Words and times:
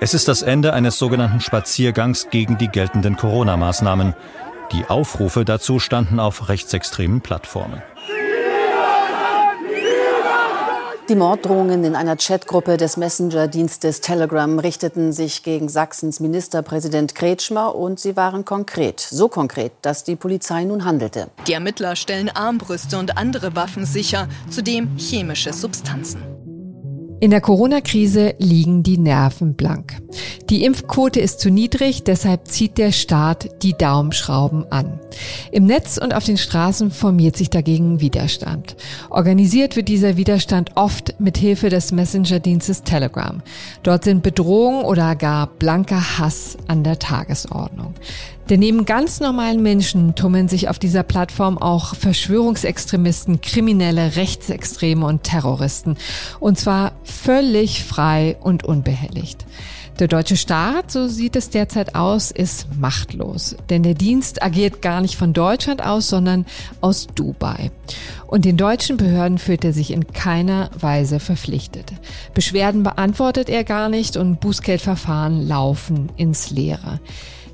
Es 0.00 0.12
ist 0.12 0.28
das 0.28 0.42
Ende 0.42 0.74
eines 0.74 0.98
sogenannten 0.98 1.40
Spaziergangs 1.40 2.28
gegen 2.28 2.58
die 2.58 2.68
geltenden 2.68 3.16
Corona-Maßnahmen. 3.16 4.14
Die 4.72 4.84
Aufrufe 4.86 5.44
dazu 5.44 5.78
standen 5.78 6.20
auf 6.20 6.48
rechtsextremen 6.48 7.22
Plattformen. 7.22 7.82
Die 11.10 11.16
Morddrohungen 11.16 11.84
in 11.84 11.96
einer 11.96 12.16
Chatgruppe 12.16 12.78
des 12.78 12.96
Messenger-Dienstes 12.96 14.00
Telegram 14.00 14.58
richteten 14.58 15.12
sich 15.12 15.42
gegen 15.42 15.68
Sachsens 15.68 16.18
Ministerpräsident 16.18 17.14
Kretschmer 17.14 17.74
und 17.74 18.00
sie 18.00 18.16
waren 18.16 18.46
konkret. 18.46 19.00
So 19.00 19.28
konkret, 19.28 19.72
dass 19.82 20.04
die 20.04 20.16
Polizei 20.16 20.64
nun 20.64 20.86
handelte. 20.86 21.28
Die 21.46 21.52
Ermittler 21.52 21.94
stellen 21.94 22.30
Armbrüste 22.30 22.96
und 22.96 23.18
andere 23.18 23.54
Waffen 23.54 23.84
sicher, 23.84 24.28
zudem 24.48 24.96
chemische 24.96 25.52
Substanzen. 25.52 26.33
In 27.20 27.30
der 27.30 27.40
Corona-Krise 27.40 28.34
liegen 28.38 28.82
die 28.82 28.98
Nerven 28.98 29.54
blank. 29.54 29.96
Die 30.50 30.64
Impfquote 30.64 31.20
ist 31.20 31.40
zu 31.40 31.48
niedrig, 31.48 32.04
deshalb 32.04 32.48
zieht 32.48 32.76
der 32.76 32.92
Staat 32.92 33.62
die 33.62 33.72
Daumenschrauben 33.72 34.70
an. 34.70 35.00
Im 35.50 35.64
Netz 35.64 35.96
und 35.96 36.14
auf 36.14 36.24
den 36.24 36.36
Straßen 36.36 36.90
formiert 36.90 37.36
sich 37.36 37.48
dagegen 37.48 38.00
Widerstand. 38.00 38.76
Organisiert 39.08 39.76
wird 39.76 39.88
dieser 39.88 40.16
Widerstand 40.16 40.72
oft 40.74 41.18
mit 41.18 41.38
Hilfe 41.38 41.70
des 41.70 41.92
Messenger-Dienstes 41.92 42.82
Telegram. 42.82 43.42
Dort 43.82 44.04
sind 44.04 44.22
Bedrohungen 44.22 44.84
oder 44.84 45.16
gar 45.16 45.46
blanker 45.46 46.18
Hass 46.18 46.58
an 46.66 46.84
der 46.84 46.98
Tagesordnung. 46.98 47.94
Denn 48.50 48.60
neben 48.60 48.84
ganz 48.84 49.20
normalen 49.20 49.62
Menschen 49.62 50.14
tummeln 50.14 50.48
sich 50.48 50.68
auf 50.68 50.78
dieser 50.78 51.02
Plattform 51.02 51.56
auch 51.56 51.94
Verschwörungsextremisten, 51.94 53.40
Kriminelle, 53.40 54.16
Rechtsextreme 54.16 55.06
und 55.06 55.22
Terroristen. 55.22 55.96
Und 56.40 56.58
zwar 56.58 56.92
völlig 57.04 57.84
frei 57.84 58.36
und 58.40 58.64
unbehelligt. 58.64 59.46
Der 60.00 60.08
deutsche 60.08 60.36
Staat, 60.36 60.90
so 60.90 61.06
sieht 61.06 61.36
es 61.36 61.50
derzeit 61.50 61.94
aus, 61.94 62.32
ist 62.32 62.66
machtlos. 62.76 63.54
Denn 63.70 63.84
der 63.84 63.94
Dienst 63.94 64.42
agiert 64.42 64.82
gar 64.82 65.00
nicht 65.00 65.14
von 65.14 65.32
Deutschland 65.32 65.84
aus, 65.84 66.08
sondern 66.08 66.46
aus 66.80 67.06
Dubai. 67.06 67.70
Und 68.26 68.44
den 68.44 68.56
deutschen 68.56 68.96
Behörden 68.96 69.38
fühlt 69.38 69.64
er 69.64 69.72
sich 69.72 69.92
in 69.92 70.12
keiner 70.12 70.70
Weise 70.76 71.20
verpflichtet. 71.20 71.92
Beschwerden 72.34 72.82
beantwortet 72.82 73.48
er 73.48 73.62
gar 73.62 73.88
nicht 73.88 74.16
und 74.16 74.40
Bußgeldverfahren 74.40 75.46
laufen 75.46 76.10
ins 76.16 76.50
Leere. 76.50 76.98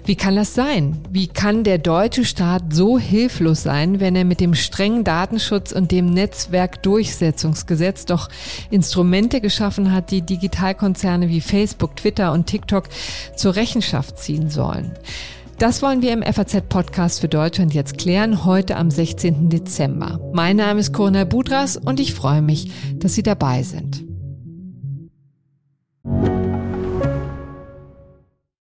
Wie 0.05 0.17
kann 0.17 0.37
das 0.37 0.55
sein? 0.55 0.99
Wie 1.11 1.27
kann 1.27 1.63
der 1.63 1.79
deutsche 1.79 2.25
Staat 2.25 2.73
so 2.73 2.99
hilflos 2.99 3.63
sein, 3.63 4.01
wenn 4.01 4.17
er 4.17 4.25
mit 4.25 4.41
dem 4.41 4.55
strengen 4.55 5.05
Datenschutz 5.05 5.73
und 5.73 5.93
dem 5.93 6.07
Netzwerkdurchsetzungsgesetz 6.07 8.07
doch 8.07 8.29
Instrumente 8.71 9.41
geschaffen 9.41 9.93
hat, 9.93 10.11
die 10.11 10.23
Digitalkonzerne 10.23 11.29
wie 11.29 11.41
Facebook, 11.41 11.97
Twitter 11.97 12.33
und 12.33 12.47
TikTok 12.47 12.89
zur 13.37 13.57
Rechenschaft 13.57 14.19
ziehen 14.19 14.49
sollen? 14.49 14.93
Das 15.59 15.83
wollen 15.83 16.01
wir 16.01 16.13
im 16.13 16.23
FAZ-Podcast 16.23 17.21
für 17.21 17.29
Deutschland 17.29 17.75
jetzt 17.75 17.99
klären, 17.99 18.47
heute 18.47 18.77
am 18.77 18.91
16. 18.91 19.51
Dezember. 19.51 20.19
Mein 20.33 20.57
Name 20.57 20.81
ist 20.81 20.95
Corinna 20.95 21.25
Budras 21.25 21.77
und 21.77 22.01
ich 22.01 22.15
freue 22.15 22.41
mich, 22.41 22.71
dass 22.99 23.15
Sie 23.15 23.23
dabei 23.23 23.63
sind. 23.63 24.10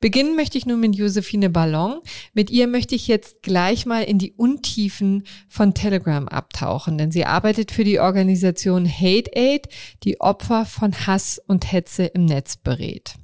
Beginnen 0.00 0.36
möchte 0.36 0.56
ich 0.56 0.64
nun 0.64 0.78
mit 0.78 0.94
Josephine 0.94 1.50
Ballon. 1.50 2.00
Mit 2.32 2.50
ihr 2.50 2.68
möchte 2.68 2.94
ich 2.94 3.08
jetzt 3.08 3.42
gleich 3.42 3.84
mal 3.84 4.04
in 4.04 4.18
die 4.18 4.32
Untiefen 4.32 5.24
von 5.48 5.74
Telegram 5.74 6.28
abtauchen, 6.28 6.96
denn 6.98 7.10
sie 7.10 7.24
arbeitet 7.24 7.72
für 7.72 7.82
die 7.82 7.98
Organisation 7.98 8.88
Hate 8.88 9.30
Aid, 9.34 9.68
die 10.04 10.20
Opfer 10.20 10.66
von 10.66 10.94
Hass 11.06 11.40
und 11.46 11.72
Hetze 11.72 12.04
im 12.04 12.26
Netz 12.26 12.56
berät. 12.56 13.14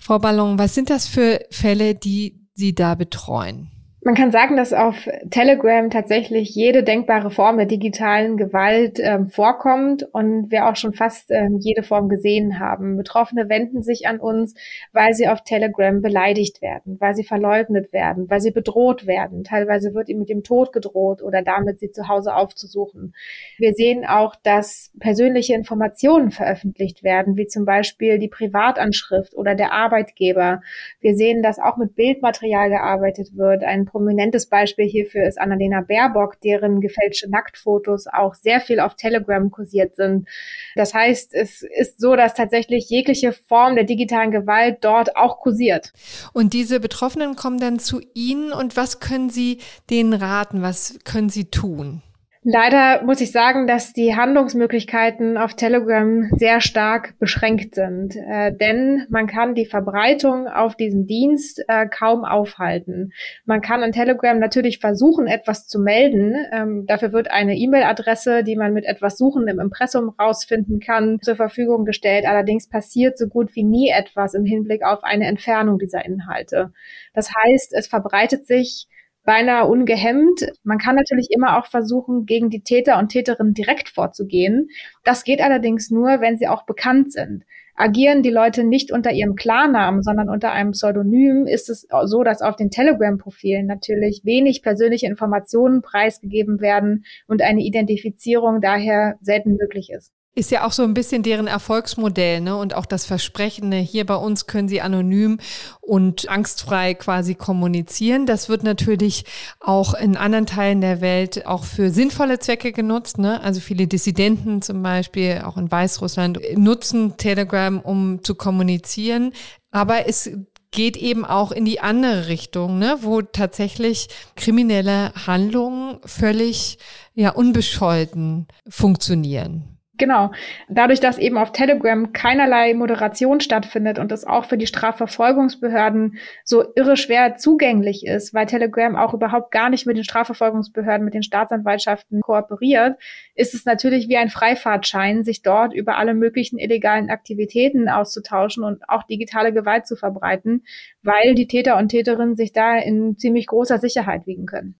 Frau 0.00 0.18
Ballon, 0.18 0.58
was 0.58 0.74
sind 0.74 0.90
das 0.90 1.06
für 1.06 1.40
Fälle, 1.50 1.94
die 1.94 2.40
Sie 2.54 2.74
da 2.74 2.96
betreuen? 2.96 3.70
Man 4.02 4.14
kann 4.14 4.30
sagen, 4.30 4.56
dass 4.56 4.72
auf 4.72 5.06
Telegram 5.28 5.90
tatsächlich 5.90 6.54
jede 6.54 6.82
denkbare 6.82 7.30
Form 7.30 7.58
der 7.58 7.66
digitalen 7.66 8.38
Gewalt 8.38 8.98
ähm, 8.98 9.28
vorkommt 9.28 10.08
und 10.12 10.50
wir 10.50 10.68
auch 10.68 10.76
schon 10.76 10.94
fast 10.94 11.30
ähm, 11.30 11.58
jede 11.60 11.82
Form 11.82 12.08
gesehen 12.08 12.58
haben. 12.58 12.96
Betroffene 12.96 13.50
wenden 13.50 13.82
sich 13.82 14.06
an 14.06 14.18
uns, 14.18 14.54
weil 14.94 15.12
sie 15.12 15.28
auf 15.28 15.42
Telegram 15.42 16.00
beleidigt 16.00 16.62
werden, 16.62 16.96
weil 16.98 17.14
sie 17.14 17.24
verleugnet 17.24 17.92
werden, 17.92 18.30
weil 18.30 18.40
sie 18.40 18.52
bedroht 18.52 19.06
werden. 19.06 19.44
Teilweise 19.44 19.92
wird 19.92 20.08
ihnen 20.08 20.20
mit 20.20 20.30
dem 20.30 20.44
Tod 20.44 20.72
gedroht 20.72 21.20
oder 21.20 21.42
damit 21.42 21.80
sie 21.80 21.90
zu 21.90 22.08
Hause 22.08 22.34
aufzusuchen. 22.34 23.14
Wir 23.58 23.74
sehen 23.74 24.06
auch, 24.06 24.34
dass 24.34 24.92
persönliche 24.98 25.52
Informationen 25.52 26.30
veröffentlicht 26.30 27.04
werden, 27.04 27.36
wie 27.36 27.48
zum 27.48 27.66
Beispiel 27.66 28.18
die 28.18 28.28
Privatanschrift 28.28 29.34
oder 29.34 29.54
der 29.54 29.72
Arbeitgeber. 29.72 30.62
Wir 31.00 31.14
sehen, 31.14 31.42
dass 31.42 31.58
auch 31.58 31.76
mit 31.76 31.96
Bildmaterial 31.96 32.70
gearbeitet 32.70 33.36
wird. 33.36 33.62
Ein 33.62 33.89
prominentes 33.90 34.46
Beispiel 34.46 34.86
hierfür 34.86 35.26
ist 35.26 35.40
Annalena 35.40 35.80
Baerbock, 35.80 36.40
deren 36.40 36.80
gefälschte 36.80 37.30
Nacktfotos 37.30 38.06
auch 38.06 38.34
sehr 38.34 38.60
viel 38.60 38.80
auf 38.80 38.94
Telegram 38.94 39.50
kursiert 39.50 39.96
sind. 39.96 40.28
Das 40.76 40.94
heißt, 40.94 41.34
es 41.34 41.62
ist 41.62 42.00
so, 42.00 42.16
dass 42.16 42.34
tatsächlich 42.34 42.88
jegliche 42.88 43.32
Form 43.32 43.74
der 43.74 43.84
digitalen 43.84 44.30
Gewalt 44.30 44.78
dort 44.82 45.16
auch 45.16 45.40
kursiert. 45.40 45.92
Und 46.32 46.52
diese 46.52 46.80
Betroffenen 46.80 47.36
kommen 47.36 47.58
dann 47.58 47.78
zu 47.78 48.00
Ihnen 48.14 48.52
und 48.52 48.76
was 48.76 49.00
können 49.00 49.30
Sie 49.30 49.58
denen 49.90 50.12
raten? 50.12 50.62
Was 50.62 50.98
können 51.04 51.28
Sie 51.28 51.46
tun? 51.46 52.02
Leider 52.42 53.02
muss 53.02 53.20
ich 53.20 53.32
sagen, 53.32 53.66
dass 53.66 53.92
die 53.92 54.16
Handlungsmöglichkeiten 54.16 55.36
auf 55.36 55.56
Telegram 55.56 56.26
sehr 56.38 56.62
stark 56.62 57.18
beschränkt 57.18 57.74
sind, 57.74 58.16
äh, 58.16 58.50
denn 58.56 59.04
man 59.10 59.26
kann 59.26 59.54
die 59.54 59.66
Verbreitung 59.66 60.48
auf 60.48 60.74
diesen 60.74 61.06
Dienst 61.06 61.62
äh, 61.68 61.86
kaum 61.86 62.24
aufhalten. 62.24 63.12
Man 63.44 63.60
kann 63.60 63.82
an 63.82 63.92
Telegram 63.92 64.38
natürlich 64.38 64.78
versuchen, 64.78 65.26
etwas 65.26 65.66
zu 65.66 65.78
melden. 65.80 66.34
Ähm, 66.50 66.86
dafür 66.86 67.12
wird 67.12 67.30
eine 67.30 67.56
E-Mail-Adresse, 67.56 68.42
die 68.42 68.56
man 68.56 68.72
mit 68.72 68.86
etwas 68.86 69.18
Suchen 69.18 69.46
im 69.46 69.60
Impressum 69.60 70.14
rausfinden 70.18 70.80
kann, 70.80 71.20
zur 71.20 71.36
Verfügung 71.36 71.84
gestellt. 71.84 72.24
Allerdings 72.26 72.70
passiert 72.70 73.18
so 73.18 73.26
gut 73.26 73.54
wie 73.54 73.64
nie 73.64 73.90
etwas 73.90 74.32
im 74.32 74.46
Hinblick 74.46 74.82
auf 74.82 75.04
eine 75.04 75.26
Entfernung 75.26 75.78
dieser 75.78 76.06
Inhalte. 76.06 76.72
Das 77.12 77.34
heißt, 77.34 77.74
es 77.74 77.86
verbreitet 77.86 78.46
sich 78.46 78.88
beinahe 79.24 79.66
ungehemmt. 79.66 80.46
Man 80.62 80.78
kann 80.78 80.96
natürlich 80.96 81.28
immer 81.30 81.58
auch 81.58 81.66
versuchen, 81.66 82.26
gegen 82.26 82.50
die 82.50 82.62
Täter 82.62 82.98
und 82.98 83.08
Täterinnen 83.08 83.54
direkt 83.54 83.88
vorzugehen. 83.88 84.68
Das 85.04 85.24
geht 85.24 85.40
allerdings 85.40 85.90
nur, 85.90 86.20
wenn 86.20 86.36
sie 86.36 86.48
auch 86.48 86.64
bekannt 86.64 87.12
sind. 87.12 87.44
Agieren 87.76 88.22
die 88.22 88.30
Leute 88.30 88.62
nicht 88.62 88.92
unter 88.92 89.10
ihrem 89.10 89.36
Klarnamen, 89.36 90.02
sondern 90.02 90.28
unter 90.28 90.52
einem 90.52 90.72
Pseudonym, 90.72 91.46
ist 91.46 91.70
es 91.70 91.86
so, 92.04 92.22
dass 92.22 92.42
auf 92.42 92.56
den 92.56 92.70
Telegram-Profilen 92.70 93.66
natürlich 93.66 94.20
wenig 94.24 94.62
persönliche 94.62 95.06
Informationen 95.06 95.80
preisgegeben 95.80 96.60
werden 96.60 97.04
und 97.26 97.40
eine 97.40 97.62
Identifizierung 97.62 98.60
daher 98.60 99.16
selten 99.22 99.56
möglich 99.56 99.90
ist. 99.90 100.12
Ist 100.36 100.52
ja 100.52 100.64
auch 100.64 100.70
so 100.70 100.84
ein 100.84 100.94
bisschen 100.94 101.24
deren 101.24 101.48
Erfolgsmodell, 101.48 102.40
ne? 102.40 102.56
Und 102.56 102.74
auch 102.74 102.86
das 102.86 103.04
Versprechen, 103.04 103.68
ne? 103.68 103.78
hier 103.78 104.06
bei 104.06 104.14
uns 104.14 104.46
können 104.46 104.68
sie 104.68 104.80
anonym 104.80 105.38
und 105.80 106.28
angstfrei 106.28 106.94
quasi 106.94 107.34
kommunizieren. 107.34 108.26
Das 108.26 108.48
wird 108.48 108.62
natürlich 108.62 109.24
auch 109.58 109.92
in 109.92 110.16
anderen 110.16 110.46
Teilen 110.46 110.80
der 110.80 111.00
Welt 111.00 111.46
auch 111.46 111.64
für 111.64 111.90
sinnvolle 111.90 112.38
Zwecke 112.38 112.70
genutzt, 112.70 113.18
ne? 113.18 113.42
Also 113.42 113.60
viele 113.60 113.88
Dissidenten 113.88 114.62
zum 114.62 114.82
Beispiel, 114.84 115.42
auch 115.44 115.56
in 115.56 115.70
Weißrussland, 115.70 116.38
nutzen 116.56 117.16
Telegram, 117.16 117.80
um 117.80 118.22
zu 118.22 118.36
kommunizieren. 118.36 119.32
Aber 119.72 120.08
es 120.08 120.30
geht 120.70 120.96
eben 120.96 121.24
auch 121.24 121.50
in 121.50 121.64
die 121.64 121.80
andere 121.80 122.28
Richtung, 122.28 122.78
ne, 122.78 122.98
wo 123.00 123.22
tatsächlich 123.22 124.08
kriminelle 124.36 125.12
Handlungen 125.26 125.98
völlig 126.04 126.78
ja 127.14 127.30
unbescholten 127.30 128.46
funktionieren. 128.68 129.79
Genau. 130.00 130.30
Dadurch, 130.70 130.98
dass 130.98 131.18
eben 131.18 131.36
auf 131.36 131.52
Telegram 131.52 132.10
keinerlei 132.14 132.72
Moderation 132.72 133.38
stattfindet 133.40 133.98
und 133.98 134.10
es 134.10 134.26
auch 134.26 134.46
für 134.46 134.56
die 134.56 134.66
Strafverfolgungsbehörden 134.66 136.16
so 136.42 136.64
irre 136.74 136.96
schwer 136.96 137.36
zugänglich 137.36 138.06
ist, 138.06 138.32
weil 138.32 138.46
Telegram 138.46 138.96
auch 138.96 139.12
überhaupt 139.12 139.50
gar 139.50 139.68
nicht 139.68 139.86
mit 139.86 139.98
den 139.98 140.04
Strafverfolgungsbehörden, 140.04 141.04
mit 141.04 141.12
den 141.12 141.22
Staatsanwaltschaften 141.22 142.22
kooperiert, 142.22 142.96
ist 143.34 143.52
es 143.52 143.66
natürlich 143.66 144.08
wie 144.08 144.16
ein 144.16 144.30
Freifahrtschein, 144.30 145.22
sich 145.22 145.42
dort 145.42 145.74
über 145.74 145.98
alle 145.98 146.14
möglichen 146.14 146.58
illegalen 146.58 147.10
Aktivitäten 147.10 147.90
auszutauschen 147.90 148.64
und 148.64 148.88
auch 148.88 149.02
digitale 149.02 149.52
Gewalt 149.52 149.86
zu 149.86 149.96
verbreiten, 149.96 150.64
weil 151.02 151.34
die 151.34 151.46
Täter 151.46 151.76
und 151.76 151.88
Täterinnen 151.88 152.36
sich 152.36 152.52
da 152.52 152.78
in 152.78 153.18
ziemlich 153.18 153.46
großer 153.46 153.78
Sicherheit 153.78 154.26
wiegen 154.26 154.46
können. 154.46 154.76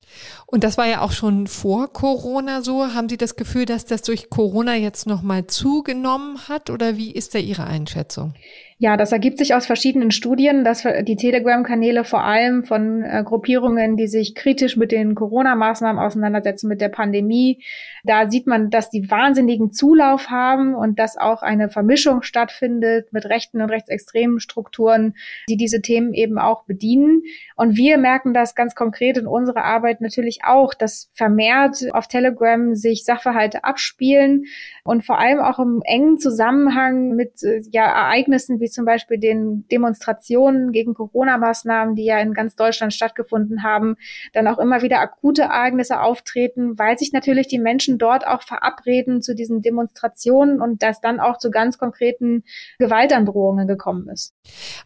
Und 0.46 0.64
das 0.64 0.78
war 0.78 0.87
ja 0.87 1.02
auch 1.02 1.12
schon 1.12 1.46
vor 1.46 1.93
Corona 1.93 2.62
so. 2.62 2.94
Haben 2.94 3.11
Sie 3.11 3.19
das 3.19 3.37
Gefühl, 3.37 3.66
dass 3.66 3.84
das 3.84 4.00
durch 4.00 4.31
Corona 4.31 4.76
jetzt 4.76 5.06
nochmal 5.10 5.46
zugenommen 5.46 6.48
hat 6.48 6.70
oder 6.70 6.96
wie 6.96 7.10
ist 7.10 7.34
da 7.34 7.38
Ihre 7.38 7.64
Einschätzung? 7.64 8.32
Ja, 8.82 8.96
das 8.96 9.12
ergibt 9.12 9.36
sich 9.36 9.52
aus 9.54 9.66
verschiedenen 9.66 10.10
Studien, 10.10 10.64
dass 10.64 10.86
die 11.02 11.16
Telegram-Kanäle 11.16 12.02
vor 12.02 12.24
allem 12.24 12.64
von 12.64 13.02
äh, 13.02 13.22
Gruppierungen, 13.22 13.98
die 13.98 14.06
sich 14.06 14.34
kritisch 14.34 14.78
mit 14.78 14.90
den 14.90 15.14
Corona-Maßnahmen 15.14 16.02
auseinandersetzen, 16.02 16.66
mit 16.66 16.80
der 16.80 16.88
Pandemie, 16.88 17.62
da 18.04 18.30
sieht 18.30 18.46
man, 18.46 18.70
dass 18.70 18.88
die 18.88 19.10
wahnsinnigen 19.10 19.70
Zulauf 19.70 20.30
haben 20.30 20.74
und 20.74 20.98
dass 20.98 21.18
auch 21.18 21.42
eine 21.42 21.68
Vermischung 21.68 22.22
stattfindet 22.22 23.12
mit 23.12 23.26
rechten 23.26 23.60
und 23.60 23.68
rechtsextremen 23.68 24.40
Strukturen, 24.40 25.14
die 25.50 25.58
diese 25.58 25.82
Themen 25.82 26.14
eben 26.14 26.38
auch 26.38 26.64
bedienen. 26.64 27.20
Und 27.56 27.76
wir 27.76 27.98
merken 27.98 28.32
das 28.32 28.54
ganz 28.54 28.74
konkret 28.74 29.18
in 29.18 29.26
unserer 29.26 29.64
Arbeit 29.64 30.00
natürlich 30.00 30.40
auch, 30.44 30.72
dass 30.72 31.10
vermehrt 31.12 31.84
auf 31.92 32.08
Telegram 32.08 32.74
sich 32.74 33.04
Sachverhalte 33.04 33.62
abspielen 33.62 34.44
und 34.84 35.04
vor 35.04 35.18
allem 35.18 35.40
auch 35.40 35.58
im 35.58 35.82
engen 35.84 36.16
Zusammenhang 36.16 37.14
mit 37.14 37.42
äh, 37.42 37.60
ja, 37.70 37.84
Ereignissen 37.84 38.58
wie 38.58 38.69
zum 38.72 38.84
Beispiel 38.84 39.19
den 39.19 39.67
Demonstrationen 39.69 40.72
gegen 40.72 40.94
Corona-Maßnahmen, 40.94 41.94
die 41.94 42.05
ja 42.05 42.19
in 42.20 42.34
ganz 42.34 42.56
Deutschland 42.56 42.94
stattgefunden 42.94 43.62
haben, 43.62 43.96
dann 44.32 44.46
auch 44.46 44.58
immer 44.58 44.82
wieder 44.82 45.00
akute 45.00 45.43
Ereignisse 45.43 46.00
auftreten, 46.00 46.78
weil 46.78 46.99
sich 46.99 47.12
natürlich 47.12 47.49
die 47.49 47.58
Menschen 47.58 47.99
dort 47.99 48.26
auch 48.26 48.43
verabreden 48.43 49.22
zu 49.22 49.34
diesen 49.34 49.62
Demonstrationen 49.62 50.61
und 50.61 50.82
dass 50.82 51.00
dann 51.00 51.20
auch 51.20 51.38
zu 51.38 51.50
ganz 51.50 51.78
konkreten 51.78 52.44
Gewaltandrohungen 52.78 53.67
gekommen 53.67 54.08
ist. 54.08 54.34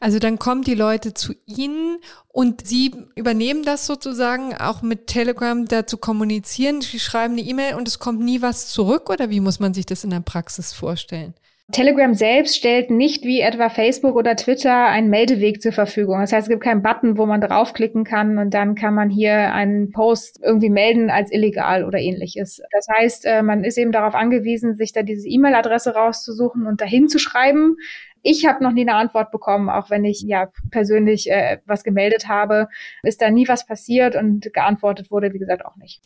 Also 0.01 0.19
dann 0.19 0.39
kommen 0.39 0.63
die 0.63 0.75
Leute 0.75 1.15
zu 1.15 1.35
Ihnen 1.47 1.99
und 2.29 2.67
Sie 2.67 2.95
übernehmen 3.15 3.63
das 3.63 3.87
sozusagen 3.87 4.55
auch 4.55 4.83
mit 4.83 5.07
Telegram 5.07 5.65
da 5.67 5.87
zu 5.87 5.99
kommunizieren. 5.99 6.81
Sie 6.81 6.99
schreiben 6.99 7.35
eine 7.35 7.43
E-Mail 7.43 7.75
und 7.75 7.89
es 7.89 7.99
kommt 7.99 8.21
nie 8.21 8.43
was 8.43 8.69
zurück 8.69 9.11
oder 9.11 9.31
wie 9.31 9.41
muss 9.41 9.61
man 9.61 9.75
sich 9.75 9.87
das 9.87 10.05
in 10.05 10.11
der 10.11 10.21
Praxis 10.21 10.73
vorstellen? 10.73 11.35
Telegram 11.73 12.13
selbst 12.13 12.57
stellt 12.57 12.91
nicht 12.91 13.25
wie 13.25 13.41
etwa 13.41 13.71
Facebook 13.71 14.17
oder 14.17 14.37
Twitter 14.37 14.87
einen 14.87 15.09
Meldeweg 15.09 15.63
zur 15.63 15.73
Verfügung. 15.73 16.21
Das 16.21 16.33
heißt, 16.33 16.47
es 16.47 16.51
gibt 16.51 16.63
keinen 16.63 16.83
Button, 16.83 17.17
wo 17.17 17.25
man 17.25 17.41
draufklicken 17.41 18.05
kann 18.05 18.37
und 18.37 18.53
dann 18.53 18.75
kann 18.75 18.95
man 18.95 19.09
hier 19.09 19.53
einen 19.55 19.91
Post 19.91 20.41
irgendwie 20.43 20.69
melden 20.69 21.09
als 21.09 21.33
illegal 21.33 21.85
oder 21.85 21.99
ähnliches. 21.99 22.61
Das 22.71 22.87
heißt, 22.95 23.25
äh, 23.25 23.43
man 23.43 23.65
ist 23.65 23.79
eben 23.79 23.93
darauf 23.93 24.15
angewiesen, 24.15 24.77
sich 24.77 24.93
da 24.93 25.03
diese 25.03 25.27
E-Mail-Adresse 25.27 25.95
rauszusuchen 25.95 26.67
und 26.67 26.83
dahin 26.83 27.09
zu 27.09 27.19
schreiben. 27.19 27.77
Ich 28.27 28.47
habe 28.47 28.65
noch 28.65 28.73
nie 28.73 28.81
eine 28.81 28.95
Antwort 28.95 29.31
bekommen, 29.31 29.69
auch 29.69 29.91
wenn 29.91 30.05
ich 30.05 30.23
ja 30.23 30.49
persönlich 30.71 31.31
äh, 31.31 31.59
was 31.67 31.85
gemeldet 31.85 32.27
habe, 32.27 32.69
ist 33.03 33.21
da 33.21 33.31
nie 33.31 33.47
was 33.47 33.67
passiert 33.67 34.17
und 34.17 34.51
geantwortet 34.55 35.11
wurde, 35.11 35.35
wie 35.35 35.39
gesagt, 35.39 35.65
auch 35.65 35.77
nicht. 35.77 36.01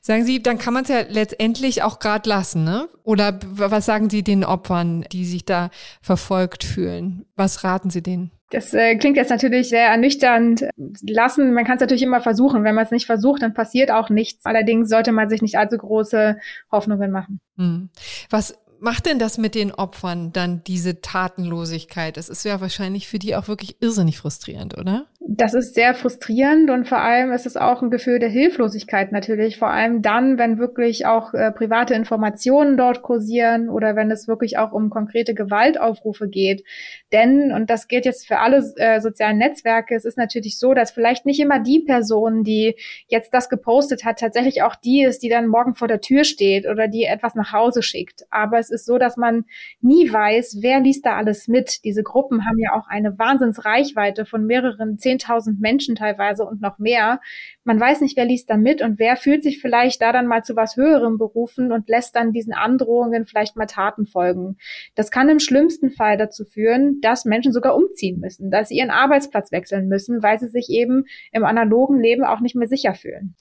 Sagen 0.00 0.24
Sie, 0.24 0.42
dann 0.42 0.56
kann 0.56 0.72
man 0.72 0.84
es 0.84 0.88
ja 0.88 1.02
letztendlich 1.06 1.82
auch 1.82 1.98
gerade 1.98 2.26
lassen, 2.26 2.64
ne? 2.64 2.88
Oder 3.04 3.38
was 3.42 3.84
sagen 3.84 4.08
Sie 4.08 4.24
den 4.24 4.44
Opfern, 4.44 5.04
die 5.12 5.26
sich 5.26 5.44
da 5.44 5.68
verfolgt 6.00 6.64
fühlen? 6.64 7.26
Was 7.36 7.64
raten 7.64 7.90
Sie 7.90 8.02
denen? 8.02 8.32
Das 8.50 8.72
äh, 8.72 8.96
klingt 8.96 9.18
jetzt 9.18 9.28
natürlich 9.28 9.68
sehr 9.68 9.88
ernüchternd. 9.88 10.64
Lassen, 11.06 11.52
man 11.52 11.66
kann 11.66 11.74
es 11.74 11.80
natürlich 11.82 12.02
immer 12.02 12.22
versuchen. 12.22 12.64
Wenn 12.64 12.74
man 12.74 12.84
es 12.84 12.90
nicht 12.90 13.04
versucht, 13.04 13.42
dann 13.42 13.52
passiert 13.52 13.90
auch 13.90 14.08
nichts. 14.08 14.46
Allerdings 14.46 14.88
sollte 14.88 15.12
man 15.12 15.28
sich 15.28 15.42
nicht 15.42 15.58
allzu 15.58 15.76
große 15.76 16.38
Hoffnungen 16.72 17.10
machen. 17.10 17.40
Hm. 17.58 17.90
Was 18.30 18.58
macht 18.80 19.06
denn 19.06 19.18
das 19.18 19.38
mit 19.38 19.54
den 19.54 19.72
Opfern 19.72 20.32
dann 20.32 20.62
diese 20.64 21.00
Tatenlosigkeit? 21.00 22.16
Das 22.16 22.28
ist 22.28 22.44
ja 22.44 22.60
wahrscheinlich 22.60 23.08
für 23.08 23.18
die 23.18 23.36
auch 23.36 23.48
wirklich 23.48 23.76
irrsinnig 23.80 24.18
frustrierend, 24.18 24.76
oder? 24.78 25.06
Das 25.30 25.52
ist 25.52 25.74
sehr 25.74 25.92
frustrierend 25.92 26.70
und 26.70 26.88
vor 26.88 27.02
allem 27.02 27.32
ist 27.32 27.44
es 27.44 27.58
auch 27.58 27.82
ein 27.82 27.90
Gefühl 27.90 28.18
der 28.18 28.30
Hilflosigkeit 28.30 29.12
natürlich. 29.12 29.58
Vor 29.58 29.68
allem 29.68 30.00
dann, 30.00 30.38
wenn 30.38 30.56
wirklich 30.56 31.04
auch 31.04 31.34
äh, 31.34 31.52
private 31.52 31.92
Informationen 31.92 32.78
dort 32.78 33.02
kursieren 33.02 33.68
oder 33.68 33.94
wenn 33.94 34.10
es 34.10 34.26
wirklich 34.26 34.56
auch 34.56 34.72
um 34.72 34.88
konkrete 34.88 35.34
Gewaltaufrufe 35.34 36.28
geht. 36.28 36.64
Denn, 37.12 37.52
und 37.52 37.68
das 37.68 37.88
gilt 37.88 38.06
jetzt 38.06 38.26
für 38.26 38.38
alle 38.38 38.72
äh, 38.76 39.02
sozialen 39.02 39.36
Netzwerke, 39.36 39.94
es 39.94 40.06
ist 40.06 40.16
natürlich 40.16 40.58
so, 40.58 40.72
dass 40.72 40.92
vielleicht 40.92 41.26
nicht 41.26 41.40
immer 41.40 41.60
die 41.60 41.80
Person, 41.80 42.42
die 42.42 42.76
jetzt 43.08 43.34
das 43.34 43.50
gepostet 43.50 44.06
hat, 44.06 44.20
tatsächlich 44.20 44.62
auch 44.62 44.76
die 44.76 45.02
ist, 45.02 45.22
die 45.22 45.28
dann 45.28 45.46
morgen 45.46 45.74
vor 45.74 45.88
der 45.88 46.00
Tür 46.00 46.24
steht 46.24 46.66
oder 46.66 46.88
die 46.88 47.04
etwas 47.04 47.34
nach 47.34 47.52
Hause 47.52 47.82
schickt. 47.82 48.24
Aber 48.30 48.58
es 48.58 48.70
ist 48.70 48.86
so, 48.86 48.96
dass 48.96 49.18
man 49.18 49.44
nie 49.82 50.10
weiß, 50.10 50.60
wer 50.62 50.80
liest 50.80 51.04
da 51.04 51.16
alles 51.16 51.48
mit. 51.48 51.84
Diese 51.84 52.02
Gruppen 52.02 52.46
haben 52.46 52.58
ja 52.58 52.72
auch 52.72 52.88
eine 52.88 53.18
Wahnsinnsreichweite 53.18 54.24
von 54.24 54.46
mehreren 54.46 54.96
10.000 55.18 55.56
Menschen 55.58 55.96
teilweise 55.96 56.44
und 56.44 56.60
noch 56.60 56.78
mehr. 56.78 57.20
Man 57.68 57.78
weiß 57.78 58.00
nicht, 58.00 58.16
wer 58.16 58.24
liest 58.24 58.48
da 58.48 58.56
mit 58.56 58.80
und 58.80 58.98
wer 58.98 59.18
fühlt 59.18 59.42
sich 59.42 59.60
vielleicht 59.60 60.00
da 60.00 60.10
dann 60.10 60.26
mal 60.26 60.42
zu 60.42 60.56
was 60.56 60.76
Höherem 60.76 61.18
berufen 61.18 61.70
und 61.70 61.86
lässt 61.86 62.16
dann 62.16 62.32
diesen 62.32 62.54
Androhungen 62.54 63.26
vielleicht 63.26 63.56
mal 63.56 63.66
Taten 63.66 64.06
folgen. 64.06 64.56
Das 64.94 65.10
kann 65.10 65.28
im 65.28 65.38
schlimmsten 65.38 65.90
Fall 65.90 66.16
dazu 66.16 66.46
führen, 66.46 67.02
dass 67.02 67.26
Menschen 67.26 67.52
sogar 67.52 67.76
umziehen 67.76 68.20
müssen, 68.20 68.50
dass 68.50 68.70
sie 68.70 68.78
ihren 68.78 68.88
Arbeitsplatz 68.88 69.52
wechseln 69.52 69.86
müssen, 69.86 70.22
weil 70.22 70.40
sie 70.40 70.48
sich 70.48 70.70
eben 70.70 71.04
im 71.30 71.44
analogen 71.44 72.00
Leben 72.00 72.24
auch 72.24 72.40
nicht 72.40 72.56
mehr 72.56 72.68
sicher 72.68 72.94
fühlen. 72.94 73.34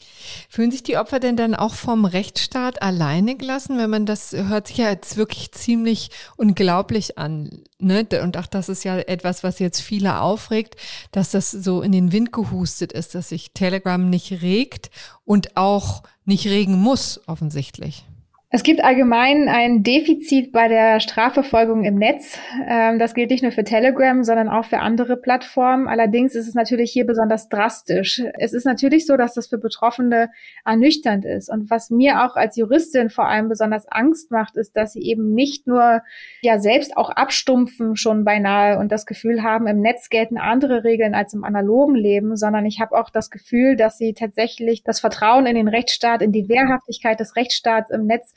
Fühlen 0.50 0.71
sich 0.71 0.83
die 0.83 0.97
Opfer 0.97 1.21
denn 1.21 1.38
dann 1.38 1.56
auch 1.56 1.73
vom 1.73 2.03
Rechtsstaat 2.03 2.81
alleine 2.81 3.38
gelassen, 3.38 3.77
wenn 3.77 3.89
man 3.89 4.06
das 4.06 4.33
hört 4.33 4.68
sich 4.68 4.80
ja 4.80 4.89
jetzt 4.89 5.15
wirklich 5.15 5.53
ziemlich 5.53 6.09
unglaublich 6.35 7.18
an. 7.18 7.63
Ne? 7.80 8.06
Und 8.21 8.35
auch 8.35 8.47
das 8.47 8.68
ist 8.68 8.83
ja 8.83 8.97
etwas, 8.97 9.45
was 9.45 9.59
jetzt 9.59 9.80
viele 9.80 10.19
aufregt, 10.19 10.75
dass 11.13 11.31
das 11.31 11.50
so 11.50 11.81
in 11.81 11.94
den 11.94 12.12
Wind 12.12 12.33
gehustet 12.33 12.91
ist, 12.91 13.15
dass 13.15 13.30
sich 13.30 13.53
Telegram 13.53 14.09
nicht 14.09 14.17
regt 14.31 14.90
und 15.25 15.58
auch 15.58 16.04
nicht 16.25 16.46
regen 16.46 16.78
muss, 16.80 17.22
offensichtlich. 17.28 18.06
Es 18.49 18.63
gibt 18.63 18.81
allgemein 18.81 19.49
ein 19.49 19.83
Defizit 19.83 20.53
bei 20.53 20.69
der 20.69 21.01
Strafverfolgung 21.01 21.83
im 21.83 21.95
Netz. 21.95 22.39
Ähm, 22.65 22.97
das 22.97 23.13
gilt 23.13 23.29
nicht 23.29 23.44
nur 23.44 23.51
für 23.51 23.65
Telegram, 23.65 24.23
sondern 24.23 24.47
auch 24.47 24.63
für 24.63 24.79
andere 24.79 25.17
Plattformen. 25.17 25.89
Allerdings 25.89 26.33
ist 26.33 26.47
es 26.47 26.55
natürlich 26.55 26.94
hier 26.94 27.05
besonders 27.05 27.49
drastisch. 27.49 28.23
Es 28.39 28.53
ist 28.53 28.65
natürlich 28.65 29.05
so, 29.05 29.17
dass 29.17 29.33
das 29.33 29.47
für 29.47 29.57
Betroffene 29.57 30.29
ernüchternd 30.63 31.25
ist. 31.25 31.49
Und 31.49 31.69
was 31.69 31.89
mir 31.89 32.23
auch 32.23 32.38
als 32.38 32.55
Juristin 32.55 33.09
vor 33.09 33.27
allem 33.27 33.49
besonders 33.49 33.85
Angst 33.91 34.31
macht, 34.31 34.55
ist, 34.55 34.77
dass 34.77 34.94
sie 34.94 35.01
eben 35.01 35.33
nicht 35.33 35.68
nur 35.68 36.01
ja 36.42 36.57
selbst 36.57 36.95
auch 36.95 37.09
abstumpfen 37.09 37.97
schon 37.97 38.23
beinahe 38.23 38.80
und 38.80 38.94
das 38.94 39.06
Gefühl 39.06 39.44
haben, 39.44 39.68
im 39.68 39.81
Netz 39.81 40.07
gelten 40.07 40.37
andere 40.37 40.85
Regeln 40.85 41.16
als 41.16 41.33
im 41.33 41.44
analogen 41.44 41.95
Leben, 41.95 42.37
sondern 42.37 42.66
ich 42.66 42.80
habe 42.80 42.97
auch 42.97 43.09
das 43.09 43.30
Gefühl, 43.30 43.75
dass 43.75 43.97
sie 43.97 44.13
tatsächlich 44.13 44.83
das 44.83 45.01
Vertrauen 45.01 45.47
in 45.47 45.56
den 45.56 45.68
Rechtsstaat, 45.68 46.21
in 46.21 46.31
die 46.31 46.47
Wehrhaftigkeit 46.47 47.19
des 47.19 47.35
Rechtsstaats 47.35 47.92
im 47.92 48.06
Netz 48.06 48.36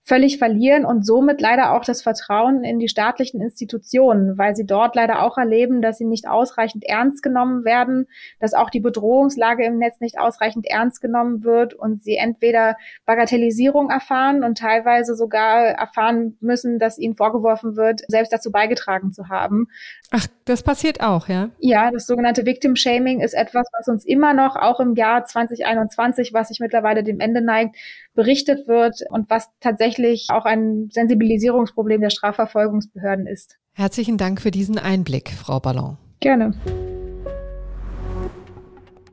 völlig 0.03 0.39
verlieren 0.39 0.83
und 0.83 1.05
somit 1.05 1.41
leider 1.41 1.73
auch 1.73 1.83
das 1.85 2.01
Vertrauen 2.01 2.63
in 2.63 2.79
die 2.79 2.87
staatlichen 2.87 3.39
Institutionen, 3.39 4.37
weil 4.37 4.55
sie 4.55 4.65
dort 4.65 4.95
leider 4.95 5.21
auch 5.21 5.37
erleben, 5.37 5.81
dass 5.81 5.99
sie 5.99 6.05
nicht 6.05 6.27
ausreichend 6.27 6.83
ernst 6.83 7.21
genommen 7.21 7.65
werden, 7.65 8.07
dass 8.39 8.55
auch 8.55 8.71
die 8.71 8.79
Bedrohungslage 8.79 9.63
im 9.63 9.77
Netz 9.77 9.99
nicht 9.99 10.19
ausreichend 10.19 10.65
ernst 10.65 11.01
genommen 11.01 11.43
wird 11.43 11.75
und 11.75 12.03
sie 12.03 12.15
entweder 12.15 12.77
Bagatellisierung 13.05 13.91
erfahren 13.91 14.43
und 14.43 14.57
teilweise 14.57 15.15
sogar 15.15 15.65
erfahren 15.65 16.35
müssen, 16.41 16.79
dass 16.79 16.97
ihnen 16.97 17.15
vorgeworfen 17.15 17.75
wird, 17.75 18.01
selbst 18.07 18.33
dazu 18.33 18.51
beigetragen 18.51 19.13
zu 19.13 19.29
haben. 19.29 19.67
Ach, 20.09 20.25
das 20.45 20.63
passiert 20.63 21.01
auch, 21.01 21.27
ja? 21.27 21.51
Ja, 21.59 21.91
das 21.91 22.07
sogenannte 22.07 22.45
Victim 22.45 22.75
Shaming 22.75 23.21
ist 23.21 23.33
etwas, 23.33 23.67
was 23.77 23.87
uns 23.87 24.03
immer 24.03 24.33
noch, 24.33 24.55
auch 24.55 24.79
im 24.79 24.95
Jahr 24.95 25.25
2021, 25.25 26.33
was 26.33 26.47
sich 26.47 26.59
mittlerweile 26.59 27.03
dem 27.03 27.19
Ende 27.19 27.41
neigt, 27.41 27.75
berichtet 28.13 28.67
wird 28.67 29.03
und 29.09 29.29
was 29.29 29.47
tatsächlich 29.61 29.90
auch 30.29 30.45
ein 30.45 30.89
Sensibilisierungsproblem 30.91 32.01
der 32.01 32.09
Strafverfolgungsbehörden 32.09 33.27
ist. 33.27 33.57
Herzlichen 33.73 34.17
Dank 34.17 34.41
für 34.41 34.51
diesen 34.51 34.77
Einblick, 34.77 35.29
Frau 35.31 35.59
Ballon. 35.59 35.97
Gerne. 36.19 36.53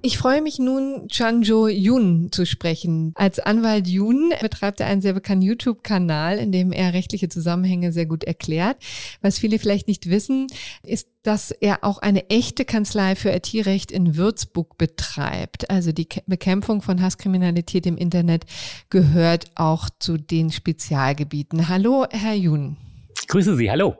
Ich 0.00 0.16
freue 0.16 0.42
mich 0.42 0.60
nun, 0.60 1.08
Chanjo 1.10 1.66
Yun 1.66 2.30
zu 2.30 2.46
sprechen. 2.46 3.12
Als 3.16 3.40
Anwalt 3.40 3.88
Yun 3.88 4.32
betreibt 4.40 4.78
er 4.78 4.86
einen 4.86 5.00
sehr 5.00 5.12
bekannten 5.12 5.42
YouTube-Kanal, 5.42 6.38
in 6.38 6.52
dem 6.52 6.70
er 6.70 6.92
rechtliche 6.92 7.28
Zusammenhänge 7.28 7.90
sehr 7.90 8.06
gut 8.06 8.22
erklärt. 8.22 8.76
Was 9.22 9.40
viele 9.40 9.58
vielleicht 9.58 9.88
nicht 9.88 10.08
wissen, 10.08 10.46
ist, 10.84 11.08
dass 11.24 11.50
er 11.50 11.82
auch 11.82 11.98
eine 11.98 12.30
echte 12.30 12.64
Kanzlei 12.64 13.16
für 13.16 13.32
IT-Recht 13.32 13.90
in 13.90 14.16
Würzburg 14.16 14.78
betreibt. 14.78 15.68
Also 15.68 15.90
die 15.90 16.06
Bekämpfung 16.26 16.80
von 16.80 17.02
Hasskriminalität 17.02 17.84
im 17.84 17.96
Internet 17.96 18.44
gehört 18.90 19.46
auch 19.56 19.90
zu 19.98 20.16
den 20.16 20.52
Spezialgebieten. 20.52 21.68
Hallo, 21.68 22.06
Herr 22.08 22.34
Yun. 22.34 22.76
Ich 23.20 23.26
grüße 23.26 23.56
Sie. 23.56 23.68
Hallo. 23.68 23.96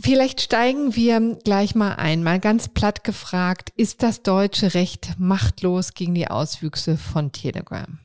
Vielleicht 0.00 0.40
steigen 0.40 0.94
wir 0.96 1.38
gleich 1.44 1.74
mal 1.74 1.94
ein. 1.94 2.22
Mal 2.22 2.40
ganz 2.40 2.68
platt 2.68 3.04
gefragt, 3.04 3.70
ist 3.76 4.02
das 4.02 4.22
deutsche 4.22 4.74
Recht 4.74 5.14
machtlos 5.18 5.94
gegen 5.94 6.14
die 6.14 6.28
Auswüchse 6.28 6.96
von 6.96 7.32
Telegram? 7.32 7.98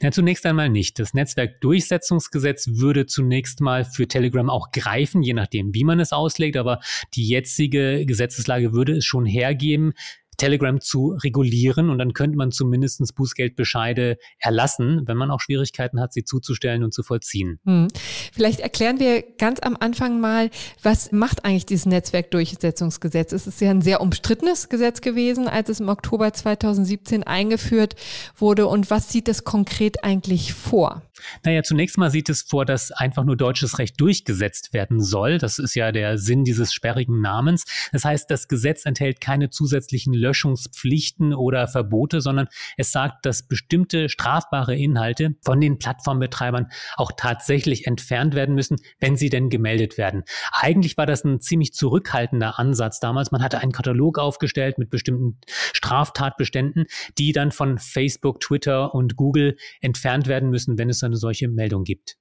Na, 0.00 0.10
zunächst 0.10 0.44
einmal 0.44 0.68
nicht. 0.68 0.98
Das 0.98 1.14
Netzwerkdurchsetzungsgesetz 1.14 2.68
würde 2.72 3.06
zunächst 3.06 3.60
mal 3.60 3.84
für 3.84 4.06
Telegram 4.06 4.50
auch 4.50 4.70
greifen, 4.70 5.22
je 5.22 5.32
nachdem, 5.32 5.74
wie 5.74 5.84
man 5.84 6.00
es 6.00 6.12
auslegt. 6.12 6.56
Aber 6.56 6.80
die 7.14 7.26
jetzige 7.26 8.04
Gesetzeslage 8.04 8.72
würde 8.72 8.96
es 8.96 9.04
schon 9.04 9.26
hergeben, 9.26 9.94
Telegram 10.42 10.80
zu 10.80 11.16
regulieren 11.22 11.88
und 11.88 11.98
dann 11.98 12.14
könnte 12.14 12.36
man 12.36 12.50
zumindest 12.50 13.14
Bußgeldbescheide 13.14 14.18
erlassen, 14.40 15.02
wenn 15.06 15.16
man 15.16 15.30
auch 15.30 15.40
Schwierigkeiten 15.40 16.00
hat, 16.00 16.12
sie 16.12 16.24
zuzustellen 16.24 16.82
und 16.82 16.92
zu 16.92 17.04
vollziehen. 17.04 17.60
Hm. 17.64 17.86
Vielleicht 18.32 18.58
erklären 18.58 18.98
wir 18.98 19.22
ganz 19.38 19.60
am 19.60 19.76
Anfang 19.78 20.20
mal, 20.20 20.50
was 20.82 21.12
macht 21.12 21.44
eigentlich 21.44 21.66
dieses 21.66 21.86
Netzwerkdurchsetzungsgesetz? 21.86 23.30
Es 23.30 23.46
ist 23.46 23.60
ja 23.60 23.70
ein 23.70 23.82
sehr 23.82 24.00
umstrittenes 24.00 24.68
Gesetz 24.68 25.00
gewesen, 25.00 25.46
als 25.46 25.68
es 25.68 25.78
im 25.78 25.88
Oktober 25.88 26.32
2017 26.32 27.22
eingeführt 27.22 27.94
wurde 28.36 28.66
und 28.66 28.90
was 28.90 29.12
sieht 29.12 29.28
es 29.28 29.44
konkret 29.44 30.02
eigentlich 30.02 30.54
vor? 30.54 31.02
Naja, 31.44 31.62
zunächst 31.62 31.98
mal 31.98 32.10
sieht 32.10 32.28
es 32.28 32.42
vor, 32.42 32.64
dass 32.64 32.90
einfach 32.90 33.24
nur 33.24 33.36
deutsches 33.36 33.78
Recht 33.78 34.00
durchgesetzt 34.00 34.72
werden 34.72 35.00
soll. 35.00 35.38
Das 35.38 35.58
ist 35.58 35.74
ja 35.74 35.92
der 35.92 36.18
Sinn 36.18 36.44
dieses 36.44 36.72
sperrigen 36.72 37.20
Namens. 37.20 37.64
Das 37.92 38.04
heißt, 38.04 38.30
das 38.30 38.48
Gesetz 38.48 38.86
enthält 38.86 39.20
keine 39.20 39.50
zusätzlichen 39.50 40.14
Löschungspflichten 40.32 41.34
oder 41.34 41.68
Verbote, 41.68 42.22
sondern 42.22 42.48
es 42.78 42.90
sagt, 42.90 43.26
dass 43.26 43.46
bestimmte 43.46 44.08
strafbare 44.08 44.74
Inhalte 44.74 45.34
von 45.44 45.60
den 45.60 45.78
Plattformbetreibern 45.78 46.68
auch 46.96 47.12
tatsächlich 47.14 47.86
entfernt 47.86 48.34
werden 48.34 48.54
müssen, 48.54 48.76
wenn 48.98 49.16
sie 49.16 49.28
denn 49.28 49.50
gemeldet 49.50 49.98
werden. 49.98 50.24
Eigentlich 50.52 50.96
war 50.96 51.04
das 51.04 51.24
ein 51.24 51.40
ziemlich 51.40 51.74
zurückhaltender 51.74 52.58
Ansatz 52.58 52.98
damals. 52.98 53.30
Man 53.30 53.42
hatte 53.42 53.58
einen 53.58 53.72
Katalog 53.72 54.18
aufgestellt 54.18 54.78
mit 54.78 54.88
bestimmten 54.88 55.38
Straftatbeständen, 55.74 56.86
die 57.18 57.32
dann 57.32 57.52
von 57.52 57.78
Facebook, 57.78 58.40
Twitter 58.40 58.94
und 58.94 59.16
Google 59.16 59.56
entfernt 59.80 60.28
werden 60.28 60.48
müssen, 60.48 60.78
wenn 60.78 60.88
es 60.88 61.02
eine 61.02 61.16
solche 61.16 61.48
Meldung 61.48 61.84
gibt. 61.84 62.16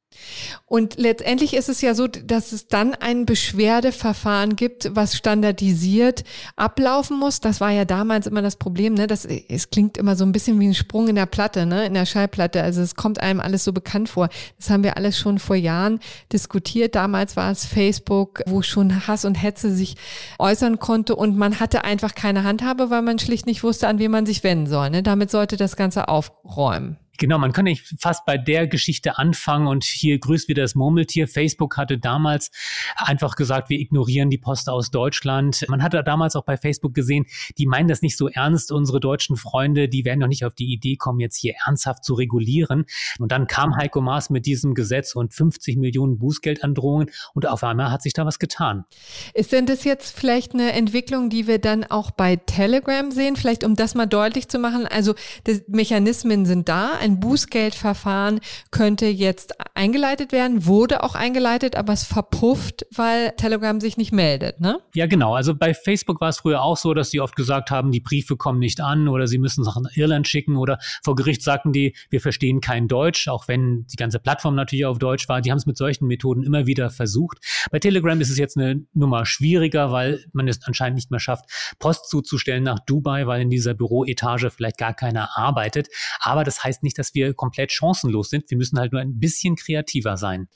Und 0.66 0.98
letztendlich 0.98 1.54
ist 1.54 1.70
es 1.70 1.82
ja 1.82 1.94
so, 1.94 2.08
dass 2.08 2.52
es 2.52 2.68
dann 2.68 2.94
ein 2.96 3.26
Beschwerdeverfahren 3.26 4.56
gibt, 4.56 4.96
was 4.96 5.16
standardisiert 5.18 6.24
ablaufen 6.56 7.20
muss. 7.20 7.40
Das 7.40 7.60
war 7.60 7.72
ja 7.72 7.86
damals 7.86 8.28
immer 8.28 8.42
das 8.42 8.56
Problem, 8.56 8.94
ne? 8.94 9.08
Das, 9.08 9.26
es 9.26 9.70
klingt 9.70 9.98
immer 9.98 10.16
so 10.16 10.26
ein 10.26 10.32
bisschen 10.32 10.60
wie 10.60 10.68
ein 10.68 10.76
Sprung 10.76 11.08
in 11.08 11.16
der 11.16 11.26
Platte, 11.26 11.66
ne? 11.66 11.86
In 11.86 11.94
der 11.94 12.06
Schallplatte. 12.06 12.64
Also 12.64 12.82
es 12.82 12.96
kommt 12.96 13.20
einem 13.20 13.40
alles 13.40 13.64
so 13.64 13.74
bekannt 13.74 14.10
vor. 14.10 14.30
Das 14.58 14.70
haben 14.70 14.84
wir 14.84 14.98
alles 14.98 15.18
schon 15.18 15.40
vor 15.40 15.56
Jahren 15.56 16.00
diskutiert. 16.32 16.96
Damals 16.96 17.36
war 17.36 17.52
es 17.52 17.66
Facebook, 17.66 18.42
wo 18.46 18.62
schon 18.62 19.08
Hass 19.08 19.26
und 19.26 19.36
Hetze 19.36 19.74
sich 19.76 19.96
äußern 20.40 20.80
konnte 20.80 21.16
und 21.16 21.38
man 21.38 21.60
hatte 21.60 21.84
einfach 21.84 22.16
keine 22.16 22.44
Handhabe, 22.44 22.90
weil 22.90 23.02
man 23.02 23.20
schlicht 23.20 23.46
nicht 23.46 23.64
wusste, 23.64 23.88
an 23.88 24.00
wen 24.00 24.12
man 24.12 24.26
sich 24.26 24.44
wenden 24.44 24.68
soll. 24.68 24.90
Ne? 24.90 25.04
Damit 25.04 25.32
sollte 25.32 25.58
das 25.58 25.76
Ganze 25.76 26.08
aufräumen. 26.08 26.98
Genau, 27.22 27.38
man 27.38 27.54
kann 27.54 27.66
nicht 27.66 27.94
fast 28.00 28.26
bei 28.26 28.40
der 28.40 28.66
Geschichte 28.66 29.20
anfangen 29.20 29.68
und 29.68 29.84
hier 29.84 30.18
grüßt 30.18 30.48
wieder 30.48 30.64
das 30.64 30.74
Murmeltier. 30.74 31.28
Facebook 31.28 31.78
hatte 31.78 32.00
damals 32.00 32.50
einfach 32.96 33.36
gesagt, 33.36 33.70
wir 33.70 33.78
ignorieren 33.78 34.32
die 34.32 34.40
Post 34.40 34.68
aus 34.70 34.90
Deutschland. 34.90 35.64
Man 35.68 35.84
hatte 35.84 36.04
damals 36.04 36.36
auch 36.36 36.46
bei 36.46 36.58
Facebook 36.58 36.96
gesehen, 36.96 37.28
die 37.60 37.68
meinen 37.68 37.88
das 37.88 38.02
nicht 38.02 38.18
so 38.18 38.28
ernst, 38.28 38.72
unsere 38.72 39.00
deutschen 39.00 39.36
Freunde, 39.36 39.88
die 39.88 40.04
werden 40.04 40.20
doch 40.20 40.28
nicht 40.28 40.46
auf 40.46 40.56
die 40.56 40.74
Idee 40.74 40.96
kommen, 40.96 41.20
jetzt 41.20 41.38
hier 41.38 41.54
ernsthaft 41.64 42.04
zu 42.04 42.16
regulieren. 42.16 42.86
Und 43.20 43.32
dann 43.32 43.46
kam 43.46 43.76
Heiko 43.76 44.02
Maas 44.02 44.32
mit 44.32 44.48
diesem 44.48 44.74
Gesetz 44.74 45.14
und 45.14 45.32
50 45.32 45.78
Millionen 45.78 46.18
Bußgeldandrohungen 46.18 47.12
und 47.36 47.48
auf 47.48 47.64
einmal 47.64 47.92
hat 47.92 48.02
sich 48.02 48.14
da 48.14 48.26
was 48.26 48.40
getan. 48.40 48.84
Ist 49.36 49.52
denn 49.52 49.68
das 49.68 49.84
jetzt 49.84 50.18
vielleicht 50.18 50.56
eine 50.56 50.72
Entwicklung, 50.72 51.30
die 51.30 51.46
wir 51.46 51.60
dann 51.60 51.84
auch 51.84 52.10
bei 52.10 52.38
Telegram 52.38 53.12
sehen? 53.12 53.36
Vielleicht 53.36 53.64
um 53.64 53.76
das 53.76 53.94
mal 53.94 54.08
deutlich 54.08 54.48
zu 54.48 54.58
machen. 54.58 54.88
Also 54.88 55.14
die 55.46 55.62
Mechanismen 55.68 56.48
sind 56.48 56.68
da. 56.68 56.94
Ein 57.00 57.11
ein 57.12 57.20
Bußgeldverfahren 57.20 58.40
könnte 58.72 59.06
jetzt 59.06 59.54
eingeleitet 59.76 60.32
werden, 60.32 60.66
wurde 60.66 61.04
auch 61.04 61.16
eingeleitet, 61.16 61.76
aber 61.76 61.94
es 61.94 62.04
verpufft, 62.04 62.86
weil 62.96 63.32
Telegram 63.38 63.80
sich 63.80 63.98
nicht 63.98 64.12
meldet, 64.12 64.60
ne? 64.60 64.80
Ja, 64.94 65.06
genau. 65.06 65.36
Also 65.36 65.56
bei 65.56 65.74
Facebook 65.74 66.22
war 66.22 66.30
es 66.30 66.40
früher 66.40 66.62
auch 66.62 66.78
so, 66.78 66.94
dass 66.94 67.12
sie 67.12 67.20
oft 67.20 67.36
gesagt 67.36 67.72
haben, 67.72 67.92
die 67.92 68.00
Briefe 68.00 68.38
kommen 68.38 68.60
nicht 68.60 68.82
an 68.82 69.08
oder 69.08 69.28
sie 69.28 69.38
müssen 69.38 69.64
Sachen 69.64 69.84
nach 69.84 69.96
Irland 69.96 70.28
schicken 70.28 70.58
oder 70.58 70.80
vor 71.04 71.16
Gericht 71.16 71.44
sagten 71.44 71.74
die, 71.74 71.96
wir 72.10 72.22
verstehen 72.22 72.62
kein 72.62 72.88
Deutsch, 72.88 73.28
auch 73.28 73.48
wenn 73.48 73.86
die 73.88 73.98
ganze 73.98 74.20
Plattform 74.20 74.56
natürlich 74.56 74.86
auf 74.86 75.00
Deutsch 75.00 75.28
war. 75.30 75.42
Die 75.42 75.52
haben 75.52 75.58
es 75.58 75.66
mit 75.66 75.78
solchen 75.78 76.08
Methoden 76.08 76.44
immer 76.44 76.66
wieder 76.66 76.90
versucht. 76.90 77.40
Bei 77.72 77.80
Telegram 77.80 78.20
ist 78.22 78.30
es 78.30 78.38
jetzt 78.38 78.58
eine 78.58 78.86
Nummer 78.94 79.26
schwieriger, 79.26 79.92
weil 79.92 80.24
man 80.34 80.48
es 80.48 80.64
anscheinend 80.64 80.96
nicht 80.96 81.12
mehr 81.12 81.20
schafft, 81.20 81.46
Post 81.80 82.10
zuzustellen 82.10 82.64
nach 82.64 82.80
Dubai, 82.80 83.28
weil 83.28 83.42
in 83.42 83.50
dieser 83.50 83.74
Büroetage 83.74 84.50
vielleicht 84.50 84.78
gar 84.78 84.94
keiner 84.94 85.38
arbeitet. 85.38 85.88
Aber 86.20 86.44
das 86.44 86.64
heißt 86.64 86.84
nicht, 86.84 86.98
dass 87.02 87.16
wir 87.16 87.34
komplett 87.34 87.72
chancenlos 87.72 88.30
sind. 88.30 88.52
Wir 88.52 88.58
müssen 88.58 88.78
halt 88.78 88.92
nur 88.92 89.02
ein 89.02 89.20
bisschen 89.20 89.56
kreativer 89.56 90.18
sein. 90.18 90.48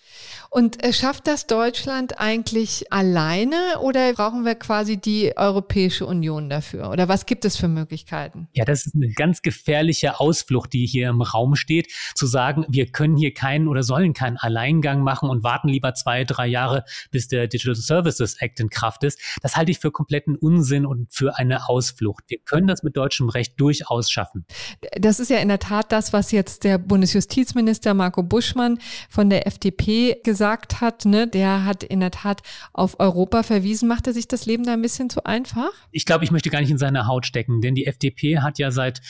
Und 0.51 0.83
äh, 0.83 0.93
schafft 0.93 1.25
das 1.25 1.47
Deutschland 1.47 2.19
eigentlich 2.19 2.93
alleine 2.93 3.79
oder 3.81 4.13
brauchen 4.13 4.45
wir 4.45 4.53
quasi 4.53 4.97
die 4.97 5.35
Europäische 5.35 6.05
Union 6.05 6.47
dafür? 6.47 6.91
Oder 6.91 7.07
was 7.07 7.25
gibt 7.25 7.45
es 7.45 7.57
für 7.57 7.67
Möglichkeiten? 7.67 8.47
Ja, 8.53 8.63
das 8.63 8.85
ist 8.85 8.93
eine 8.93 9.11
ganz 9.11 9.41
gefährliche 9.41 10.19
Ausflucht, 10.19 10.73
die 10.73 10.85
hier 10.85 11.09
im 11.09 11.23
Raum 11.23 11.55
steht, 11.55 11.91
zu 12.13 12.27
sagen, 12.27 12.63
wir 12.69 12.91
können 12.91 13.17
hier 13.17 13.33
keinen 13.33 13.67
oder 13.67 13.81
sollen 13.81 14.13
keinen 14.13 14.37
Alleingang 14.37 15.01
machen 15.01 15.29
und 15.29 15.43
warten 15.43 15.67
lieber 15.67 15.95
zwei, 15.95 16.25
drei 16.25 16.45
Jahre, 16.45 16.85
bis 17.09 17.27
der 17.27 17.47
Digital 17.47 17.73
Services 17.73 18.39
Act 18.39 18.59
in 18.59 18.69
Kraft 18.69 19.03
ist. 19.03 19.19
Das 19.41 19.55
halte 19.55 19.71
ich 19.71 19.79
für 19.79 19.89
kompletten 19.91 20.35
Unsinn 20.35 20.85
und 20.85 21.11
für 21.11 21.37
eine 21.37 21.67
Ausflucht. 21.67 22.25
Wir 22.27 22.37
können 22.37 22.67
das 22.67 22.83
mit 22.83 22.95
deutschem 22.95 23.29
Recht 23.29 23.59
durchaus 23.59 24.11
schaffen. 24.11 24.45
Das 24.91 25.19
ist 25.19 25.31
ja 25.31 25.37
in 25.37 25.47
der 25.47 25.59
Tat 25.59 25.91
das, 25.91 26.13
was 26.13 26.24
jetzt 26.31 26.63
der 26.63 26.77
Bundesjustizminister 26.77 27.93
Marco 27.93 28.23
Buschmann 28.23 28.79
von 29.09 29.29
der 29.29 29.47
FDP 29.47 30.21
gesagt 30.23 30.81
hat. 30.81 31.05
Ne? 31.05 31.27
Der 31.27 31.65
hat 31.65 31.83
in 31.83 31.99
der 31.99 32.11
Tat 32.11 32.41
auf 32.73 32.99
Europa 32.99 33.43
verwiesen. 33.43 33.87
Macht 33.87 34.07
er 34.07 34.13
sich 34.13 34.27
das 34.27 34.45
Leben 34.45 34.63
da 34.63 34.73
ein 34.73 34.81
bisschen 34.81 35.09
zu 35.09 35.25
einfach? 35.25 35.71
Ich 35.91 36.05
glaube, 36.05 36.23
ich 36.23 36.31
möchte 36.31 36.49
gar 36.49 36.61
nicht 36.61 36.71
in 36.71 36.77
seine 36.77 37.07
Haut 37.07 37.25
stecken, 37.25 37.61
denn 37.61 37.75
die 37.75 37.87
FDP 37.87 38.39
hat 38.39 38.59
ja 38.59 38.71
seit 38.71 39.01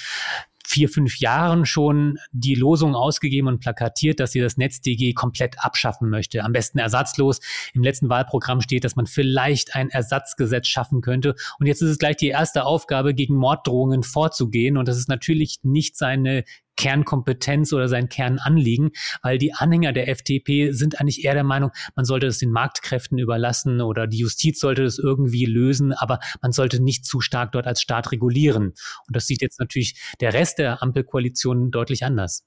vier, 0.68 0.90
fünf 0.90 1.20
Jahren 1.20 1.66
schon 1.66 2.18
die 2.32 2.56
Losung 2.56 2.96
ausgegeben 2.96 3.48
und 3.48 3.60
plakatiert, 3.60 4.20
dass 4.20 4.32
sie 4.32 4.42
das 4.42 4.58
NetzDG 4.58 5.14
komplett 5.14 5.64
abschaffen 5.64 6.10
möchte. 6.10 6.44
Am 6.44 6.52
besten 6.52 6.80
ersatzlos. 6.80 7.40
Im 7.74 7.84
letzten 7.84 8.10
Wahlprogramm 8.10 8.62
steht, 8.62 8.84
dass 8.84 8.96
man 8.96 9.06
vielleicht 9.06 9.76
ein 9.76 9.90
Ersatzgesetz 9.90 10.68
schaffen 10.68 11.02
könnte. 11.02 11.36
Und 11.60 11.68
jetzt 11.68 11.82
ist 11.82 11.92
es 11.92 12.00
gleich 12.00 12.18
die 12.18 12.30
erste 12.30 12.66
Aufgabe, 12.66 13.14
gegen 13.14 13.36
Morddrohungen 13.36 14.04
vorzugehen. 14.04 14.78
Und 14.78 14.88
das 14.88 14.98
ist 14.98 15.10
natürlich 15.10 15.60
nicht 15.64 15.98
seine 15.98 16.44
Kernkompetenz 16.76 17.74
oder 17.74 17.88
sein 17.88 18.10
Kernanliegen, 18.10 18.92
weil 19.22 19.38
die 19.38 19.54
Anhänger 19.54 19.94
der 19.94 20.10
FDP 20.10 20.72
sind 20.72 21.00
eigentlich 21.00 21.24
eher 21.24 21.34
der 21.34 21.44
Meinung, 21.44 21.72
man 21.96 22.06
sollte 22.06 22.28
es 22.28 22.38
den 22.38 22.52
Marktkräften 22.52 23.18
überlassen 23.18 23.82
oder 23.82 24.08
die 24.08 24.18
Justiz 24.18 24.60
sollte 24.60 24.84
es 24.84 25.00
irgendwie 25.00 25.46
lösen, 25.46 25.94
aber 25.94 26.20
man 26.42 26.52
sollte 26.52 26.82
nicht 26.82 27.06
zu 27.06 27.22
stark 27.22 27.52
dort 27.52 27.68
als 27.68 27.82
Staat 27.82 28.12
regulieren. 28.12 28.74
Und 29.08 29.16
das 29.16 29.28
sieht 29.28 29.42
jetzt 29.42 29.60
natürlich 29.60 30.00
der 30.20 30.34
Rest 30.34 30.60
der 30.60 30.82
Ampelkoalition 30.82 31.72
deutlich 31.72 32.04
anders. 32.04 32.44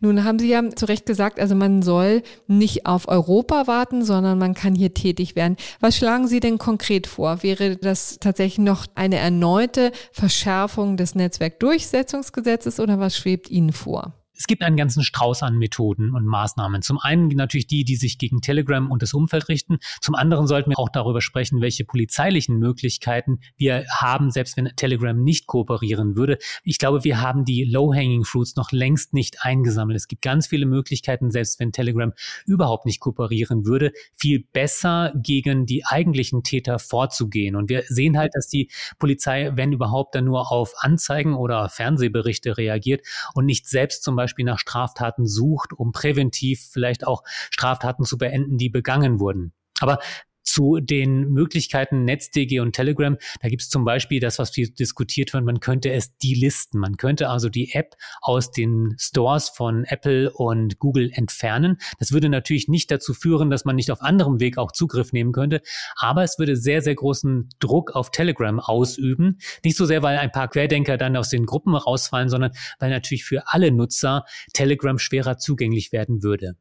Nun 0.00 0.24
haben 0.24 0.38
Sie 0.38 0.48
ja 0.48 0.70
zu 0.74 0.86
Recht 0.86 1.06
gesagt, 1.06 1.38
also 1.40 1.54
man 1.54 1.82
soll 1.82 2.22
nicht 2.46 2.86
auf 2.86 3.08
Europa 3.08 3.66
warten, 3.66 4.04
sondern 4.04 4.38
man 4.38 4.54
kann 4.54 4.74
hier 4.74 4.94
tätig 4.94 5.36
werden. 5.36 5.56
Was 5.80 5.96
schlagen 5.96 6.28
Sie 6.28 6.40
denn 6.40 6.58
konkret 6.58 7.06
vor? 7.06 7.42
Wäre 7.42 7.76
das 7.76 8.18
tatsächlich 8.20 8.58
noch 8.58 8.86
eine 8.94 9.16
erneute 9.16 9.92
Verschärfung 10.12 10.96
des 10.96 11.14
Netzwerkdurchsetzungsgesetzes 11.14 12.80
oder 12.80 12.98
was 12.98 13.16
schwebt 13.16 13.50
Ihnen 13.56 13.72
vor? 13.72 14.12
Es 14.38 14.46
gibt 14.46 14.62
einen 14.62 14.76
ganzen 14.76 15.02
Strauß 15.02 15.42
an 15.42 15.56
Methoden 15.56 16.14
und 16.14 16.26
Maßnahmen. 16.26 16.82
Zum 16.82 16.98
einen 16.98 17.28
natürlich 17.28 17.66
die, 17.66 17.84
die 17.84 17.96
sich 17.96 18.18
gegen 18.18 18.42
Telegram 18.42 18.90
und 18.90 19.02
das 19.02 19.14
Umfeld 19.14 19.48
richten. 19.48 19.78
Zum 20.00 20.14
anderen 20.14 20.46
sollten 20.46 20.70
wir 20.70 20.78
auch 20.78 20.90
darüber 20.90 21.22
sprechen, 21.22 21.62
welche 21.62 21.84
polizeilichen 21.84 22.58
Möglichkeiten 22.58 23.40
wir 23.56 23.86
haben, 23.88 24.30
selbst 24.30 24.56
wenn 24.56 24.66
Telegram 24.76 25.18
nicht 25.22 25.46
kooperieren 25.46 26.16
würde. 26.16 26.36
Ich 26.64 26.78
glaube, 26.78 27.02
wir 27.04 27.20
haben 27.22 27.44
die 27.44 27.64
Low-Hanging 27.64 28.24
Fruits 28.24 28.56
noch 28.56 28.72
längst 28.72 29.14
nicht 29.14 29.42
eingesammelt. 29.42 29.96
Es 29.96 30.06
gibt 30.06 30.20
ganz 30.20 30.46
viele 30.46 30.66
Möglichkeiten, 30.66 31.30
selbst 31.30 31.58
wenn 31.58 31.72
Telegram 31.72 32.12
überhaupt 32.44 32.84
nicht 32.84 33.00
kooperieren 33.00 33.64
würde, 33.64 33.92
viel 34.14 34.44
besser 34.52 35.14
gegen 35.16 35.64
die 35.64 35.84
eigentlichen 35.86 36.42
Täter 36.42 36.78
vorzugehen. 36.78 37.56
Und 37.56 37.70
wir 37.70 37.84
sehen 37.88 38.18
halt, 38.18 38.32
dass 38.34 38.48
die 38.48 38.70
Polizei, 38.98 39.52
wenn 39.54 39.72
überhaupt, 39.72 40.14
dann 40.14 40.26
nur 40.26 40.52
auf 40.52 40.74
Anzeigen 40.78 41.34
oder 41.34 41.70
Fernsehberichte 41.70 42.58
reagiert 42.58 43.06
und 43.34 43.46
nicht 43.46 43.66
selbst 43.66 44.02
zum 44.02 44.14
Beispiel 44.14 44.25
Beispiel 44.26 44.44
nach 44.44 44.58
Straftaten 44.58 45.26
sucht, 45.26 45.72
um 45.72 45.92
präventiv 45.92 46.68
vielleicht 46.70 47.06
auch 47.06 47.22
Straftaten 47.50 48.04
zu 48.04 48.18
beenden, 48.18 48.58
die 48.58 48.68
begangen 48.68 49.20
wurden. 49.20 49.52
Aber 49.80 49.98
zu 50.46 50.80
den 50.80 51.28
Möglichkeiten 51.30 52.04
NetzDG 52.04 52.60
und 52.60 52.72
Telegram. 52.72 53.16
Da 53.42 53.48
gibt 53.48 53.62
es 53.62 53.68
zum 53.68 53.84
Beispiel 53.84 54.20
das, 54.20 54.38
was 54.38 54.50
viel 54.50 54.70
diskutiert 54.70 55.34
wird, 55.34 55.44
man 55.44 55.60
könnte 55.60 55.90
es 55.90 56.16
delisten. 56.18 56.80
Man 56.80 56.96
könnte 56.96 57.28
also 57.28 57.48
die 57.48 57.72
App 57.72 57.96
aus 58.22 58.52
den 58.52 58.94
Stores 58.98 59.50
von 59.50 59.84
Apple 59.84 60.32
und 60.32 60.78
Google 60.78 61.10
entfernen. 61.12 61.78
Das 61.98 62.12
würde 62.12 62.28
natürlich 62.28 62.68
nicht 62.68 62.90
dazu 62.90 63.12
führen, 63.12 63.50
dass 63.50 63.64
man 63.64 63.76
nicht 63.76 63.90
auf 63.90 64.00
anderem 64.00 64.40
Weg 64.40 64.56
auch 64.56 64.72
Zugriff 64.72 65.12
nehmen 65.12 65.32
könnte, 65.32 65.60
aber 65.96 66.22
es 66.22 66.38
würde 66.38 66.56
sehr, 66.56 66.80
sehr 66.80 66.94
großen 66.94 67.48
Druck 67.58 67.94
auf 67.94 68.10
Telegram 68.10 68.60
ausüben. 68.60 69.38
Nicht 69.64 69.76
so 69.76 69.84
sehr, 69.84 70.02
weil 70.02 70.18
ein 70.18 70.32
paar 70.32 70.48
Querdenker 70.48 70.96
dann 70.96 71.16
aus 71.16 71.28
den 71.28 71.44
Gruppen 71.44 71.74
rausfallen, 71.74 72.28
sondern 72.28 72.52
weil 72.78 72.90
natürlich 72.90 73.24
für 73.24 73.42
alle 73.48 73.72
Nutzer 73.72 74.24
Telegram 74.52 74.98
schwerer 74.98 75.38
zugänglich 75.38 75.92
werden 75.92 76.22
würde. 76.22 76.56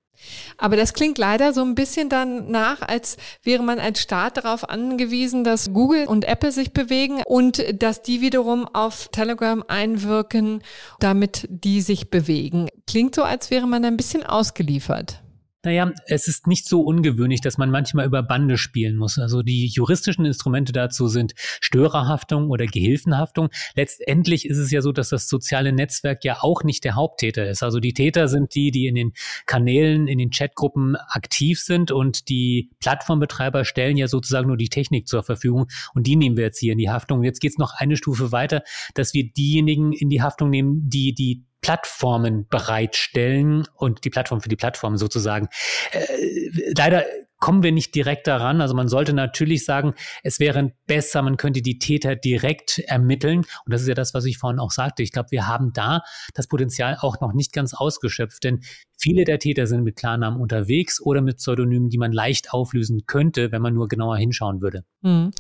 Aber 0.58 0.76
das 0.76 0.94
klingt 0.94 1.18
leider 1.18 1.54
so 1.54 1.62
ein 1.62 1.76
bisschen 1.76 2.10
dann 2.10 2.50
nach, 2.50 2.82
als 2.82 3.18
wäre 3.44 3.64
man 3.64 3.80
als 3.80 4.02
Staat 4.02 4.38
darauf 4.38 4.70
angewiesen, 4.70 5.44
dass 5.44 5.74
Google 5.74 6.06
und 6.08 6.26
Apple 6.26 6.52
sich 6.52 6.74
bewegen 6.74 7.22
und 7.26 7.64
dass 7.82 8.02
die 8.02 8.22
wiederum 8.22 8.68
auf 8.68 9.10
Telegram 9.10 9.64
einwirken, 9.68 10.64
damit 11.00 11.48
die 11.50 11.82
sich 11.82 12.10
bewegen. 12.10 12.70
Klingt 12.88 13.16
so, 13.16 13.24
als 13.24 13.52
wäre 13.52 13.68
man 13.68 13.86
ein 13.86 13.98
bisschen 13.98 14.24
ausgeliefert. 14.24 15.22
Naja, 15.66 15.92
es 16.06 16.28
ist 16.28 16.46
nicht 16.46 16.70
so 16.70 16.82
ungewöhnlich, 16.82 17.42
dass 17.42 17.58
man 17.58 17.72
manchmal 17.72 18.06
über 18.06 18.22
Bande 18.22 18.56
spielen 18.58 18.98
muss. 18.98 19.18
Also 19.18 19.42
die 19.42 19.66
juristischen 19.66 20.24
Instrumente 20.24 20.72
dazu 20.72 21.08
sind 21.08 21.34
Störerhaftung 21.60 22.52
oder 22.52 22.68
Gehilfenhaftung. 22.68 23.50
Letztendlich 23.76 24.48
ist 24.48 24.60
es 24.60 24.70
ja 24.70 24.82
so, 24.82 24.92
dass 24.92 25.10
das 25.10 25.28
soziale 25.28 25.74
Netzwerk 25.74 26.24
ja 26.24 26.38
auch 26.42 26.64
nicht 26.64 26.84
der 26.84 26.94
Haupttäter 26.94 27.50
ist. 27.50 27.64
Also 27.64 27.80
die 27.80 27.94
Täter 27.94 28.28
sind 28.28 28.54
die, 28.54 28.70
die 28.70 28.86
in 28.86 28.94
den 28.94 29.14
Kanälen, 29.48 30.08
in 30.08 30.20
den 30.20 30.30
Chatgruppen 30.30 30.96
aktiv 30.96 31.60
sind 31.60 31.90
und 31.90 32.30
die 32.30 32.70
Plattformbetreiber 32.80 33.66
stellen 33.66 33.98
ja 33.98 34.08
sozusagen 34.08 34.48
nur 34.48 34.58
die 34.58 34.70
Technik 34.70 35.08
zur 35.08 35.24
Verfügung 35.24 35.66
und 35.96 36.06
die 36.06 36.16
nehmen 36.16 36.38
wir 36.38 36.44
jetzt 36.44 36.60
hier 36.60 36.74
in 36.74 36.78
die 36.78 36.92
Haftung. 36.92 37.24
Jetzt 37.24 37.40
geht 37.40 37.54
es 37.54 37.58
noch 37.58 37.74
eine 37.76 37.98
Stufe 37.98 38.32
weiter, 38.32 38.62
dass 38.94 39.16
wir 39.16 39.32
diejenigen 39.34 39.94
in 39.94 40.12
die 40.12 40.22
Haftung 40.22 40.52
nehmen, 40.52 40.88
die 40.88 41.16
die 41.16 41.44
Plattformen 41.66 42.48
bereitstellen 42.48 43.68
und 43.74 44.06
die 44.06 44.12
Plattform 44.12 44.40
für 44.40 44.50
die 44.50 44.56
Plattform 44.56 44.98
sozusagen. 44.98 45.48
Äh, 45.94 46.74
leider 46.78 47.04
kommen 47.40 47.64
wir 47.64 47.72
nicht 47.72 47.96
direkt 47.96 48.28
daran. 48.28 48.62
Also 48.62 48.76
man 48.76 48.88
sollte 48.88 49.14
natürlich 49.14 49.66
sagen, 49.66 49.96
es 50.22 50.40
wäre 50.40 50.74
besser, 50.86 51.24
man 51.24 51.38
könnte 51.38 51.64
die 51.64 51.80
Täter 51.80 52.16
direkt 52.16 52.78
ermitteln. 52.86 53.40
Und 53.40 53.74
das 53.74 53.82
ist 53.82 53.88
ja 53.88 53.96
das, 53.96 54.14
was 54.14 54.26
ich 54.26 54.38
vorhin 54.38 54.60
auch 54.60 54.70
sagte. 54.70 55.02
Ich 55.02 55.12
glaube, 55.12 55.32
wir 55.32 55.48
haben 55.48 55.74
da 55.74 56.02
das 56.36 56.46
Potenzial 56.46 56.98
auch 57.02 57.20
noch 57.20 57.34
nicht 57.34 57.52
ganz 57.52 57.74
ausgeschöpft, 57.74 58.44
denn 58.44 58.62
viele 58.96 59.24
der 59.24 59.40
Täter 59.40 59.66
sind 59.66 59.84
mit 59.84 59.96
Klarnamen 59.96 60.40
unterwegs 60.40 61.02
oder 61.02 61.22
mit 61.22 61.38
Pseudonymen, 61.38 61.90
die 61.90 61.98
man 61.98 62.12
leicht 62.12 62.54
auflösen 62.54 63.08
könnte, 63.08 63.52
wenn 63.52 63.64
man 63.64 63.74
nur 63.74 63.88
genauer 63.88 64.18
hinschauen 64.18 64.62
würde. 64.62 64.84
Hm. 65.02 65.32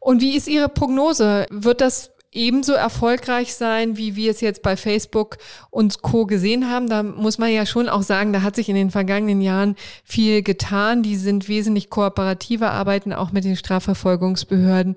Und 0.00 0.20
wie 0.20 0.36
ist 0.36 0.48
Ihre 0.48 0.68
Prognose? 0.68 1.46
Wird 1.50 1.80
das 1.80 2.11
ebenso 2.32 2.72
erfolgreich 2.72 3.54
sein, 3.54 3.96
wie 3.96 4.16
wir 4.16 4.30
es 4.30 4.40
jetzt 4.40 4.62
bei 4.62 4.76
Facebook 4.76 5.36
und 5.70 6.02
Co. 6.02 6.26
gesehen 6.26 6.70
haben. 6.70 6.88
Da 6.88 7.02
muss 7.02 7.38
man 7.38 7.52
ja 7.52 7.66
schon 7.66 7.88
auch 7.88 8.02
sagen, 8.02 8.32
da 8.32 8.42
hat 8.42 8.56
sich 8.56 8.68
in 8.68 8.74
den 8.74 8.90
vergangenen 8.90 9.40
Jahren 9.40 9.76
viel 10.04 10.42
getan. 10.42 11.02
Die 11.02 11.16
sind 11.16 11.48
wesentlich 11.48 11.90
kooperativer, 11.90 12.72
arbeiten 12.72 13.12
auch 13.12 13.32
mit 13.32 13.44
den 13.44 13.56
Strafverfolgungsbehörden 13.56 14.94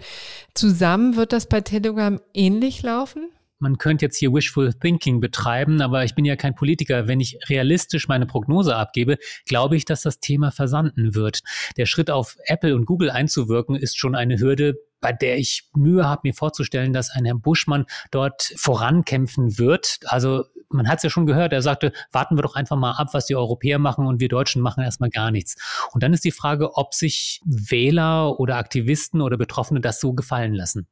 zusammen. 0.53 1.15
Wird 1.15 1.33
das 1.33 1.47
bei 1.47 1.61
Telegram 1.61 2.19
ähnlich 2.33 2.81
laufen? 2.81 3.29
man 3.59 3.77
könnte 3.77 4.05
jetzt 4.05 4.17
hier 4.17 4.33
Wishful 4.33 4.73
Thinking 4.73 5.19
betreiben, 5.19 5.81
aber 5.81 6.03
ich 6.03 6.13
bin 6.13 6.25
ja 6.25 6.35
kein 6.35 6.55
Politiker. 6.55 7.07
Wenn 7.07 7.19
ich 7.19 7.39
realistisch 7.49 8.07
meine 8.07 8.25
Prognose 8.25 8.75
abgebe, 8.75 9.17
glaube 9.45 9.75
ich, 9.75 9.85
dass 9.85 10.01
das 10.01 10.19
Thema 10.19 10.51
versanden 10.51 11.15
wird. 11.15 11.41
Der 11.77 11.85
Schritt 11.85 12.11
auf 12.11 12.37
Apple 12.45 12.75
und 12.75 12.85
Google 12.85 13.09
einzuwirken, 13.09 13.75
ist 13.75 13.97
schon 13.97 14.15
eine 14.15 14.39
Hürde, 14.39 14.75
bei 15.05 15.13
der 15.13 15.38
ich 15.38 15.69
Mühe 15.75 16.09
habe, 16.09 16.21
mir 16.24 16.33
vorzustellen, 16.33 16.91
dass 16.91 17.12
ein 17.12 17.25
Herr 17.25 17.35
Buschmann 17.35 17.85
dort 18.09 18.51
vorankämpfen 18.55 19.59
wird. 19.59 20.00
Also 20.05 20.45
man 20.69 20.89
hat 20.89 20.97
es 20.97 21.03
ja 21.03 21.12
schon 21.12 21.27
gehört, 21.27 21.53
er 21.53 21.62
sagte, 21.62 21.91
warten 22.12 22.35
wir 22.35 22.41
doch 22.41 22.55
einfach 22.55 22.75
mal 22.75 22.93
ab, 22.93 23.09
was 23.12 23.27
die 23.27 23.35
Europäer 23.35 23.77
machen 23.77 24.07
und 24.07 24.19
wir 24.19 24.29
Deutschen 24.29 24.63
machen 24.63 24.83
erstmal 24.83 25.12
gar 25.12 25.29
nichts. 25.29 25.57
Und 25.93 26.01
dann 26.01 26.12
ist 26.12 26.25
die 26.25 26.31
Frage, 26.31 26.75
ob 26.75 26.95
sich 26.95 27.39
Wähler 27.45 28.39
oder 28.39 28.55
Aktivisten 28.55 29.21
oder 29.21 29.38
Betroffene 29.38 29.79
das 29.79 30.00
so 30.00 30.13
gefallen 30.13 30.55
lassen. 30.55 30.88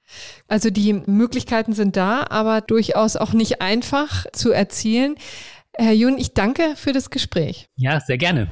Also 0.47 0.69
die 0.69 0.93
Möglichkeiten 0.93 1.73
sind 1.73 1.97
da, 1.97 2.27
aber 2.29 2.61
durchaus 2.61 3.15
auch 3.15 3.33
nicht 3.33 3.63
einfach 3.63 4.27
zu 4.31 4.51
erzielen. 4.51 5.15
Herr 5.75 5.93
Jun, 5.93 6.19
ich 6.19 6.35
danke 6.35 6.75
für 6.75 6.93
das 6.93 7.09
Gespräch. 7.09 7.67
Ja, 7.77 7.99
sehr 7.99 8.19
gerne. 8.19 8.47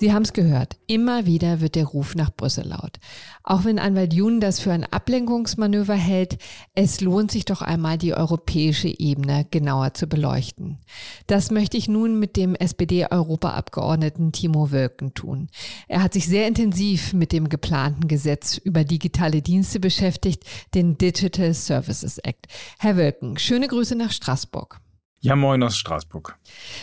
Sie 0.00 0.12
haben 0.12 0.22
es 0.22 0.32
gehört. 0.32 0.76
Immer 0.86 1.26
wieder 1.26 1.60
wird 1.60 1.74
der 1.74 1.86
Ruf 1.86 2.14
nach 2.14 2.30
Brüssel 2.32 2.68
laut. 2.68 2.98
Auch 3.42 3.64
wenn 3.64 3.80
Anwalt 3.80 4.14
Jun 4.14 4.38
das 4.38 4.60
für 4.60 4.70
ein 4.70 4.84
Ablenkungsmanöver 4.84 5.94
hält, 5.94 6.38
es 6.76 7.00
lohnt 7.00 7.32
sich 7.32 7.44
doch 7.44 7.62
einmal 7.62 7.98
die 7.98 8.14
europäische 8.14 8.88
Ebene 8.88 9.44
genauer 9.50 9.94
zu 9.94 10.06
beleuchten. 10.06 10.78
Das 11.26 11.50
möchte 11.50 11.76
ich 11.76 11.88
nun 11.88 12.20
mit 12.20 12.36
dem 12.36 12.54
SPD-Europaabgeordneten 12.54 14.30
Timo 14.30 14.70
Wölken 14.70 15.14
tun. 15.14 15.48
Er 15.88 16.00
hat 16.00 16.12
sich 16.12 16.28
sehr 16.28 16.46
intensiv 16.46 17.12
mit 17.12 17.32
dem 17.32 17.48
geplanten 17.48 18.06
Gesetz 18.06 18.56
über 18.56 18.84
digitale 18.84 19.42
Dienste 19.42 19.80
beschäftigt, 19.80 20.44
den 20.74 20.96
Digital 20.96 21.54
Services 21.54 22.18
Act. 22.18 22.46
Herr 22.78 22.96
Wölken, 22.96 23.36
schöne 23.36 23.66
Grüße 23.66 23.96
nach 23.96 24.12
Straßburg. 24.12 24.80
Ja, 25.20 25.34
moin 25.34 25.62
aus 25.64 25.76
Straßburg. 25.76 26.36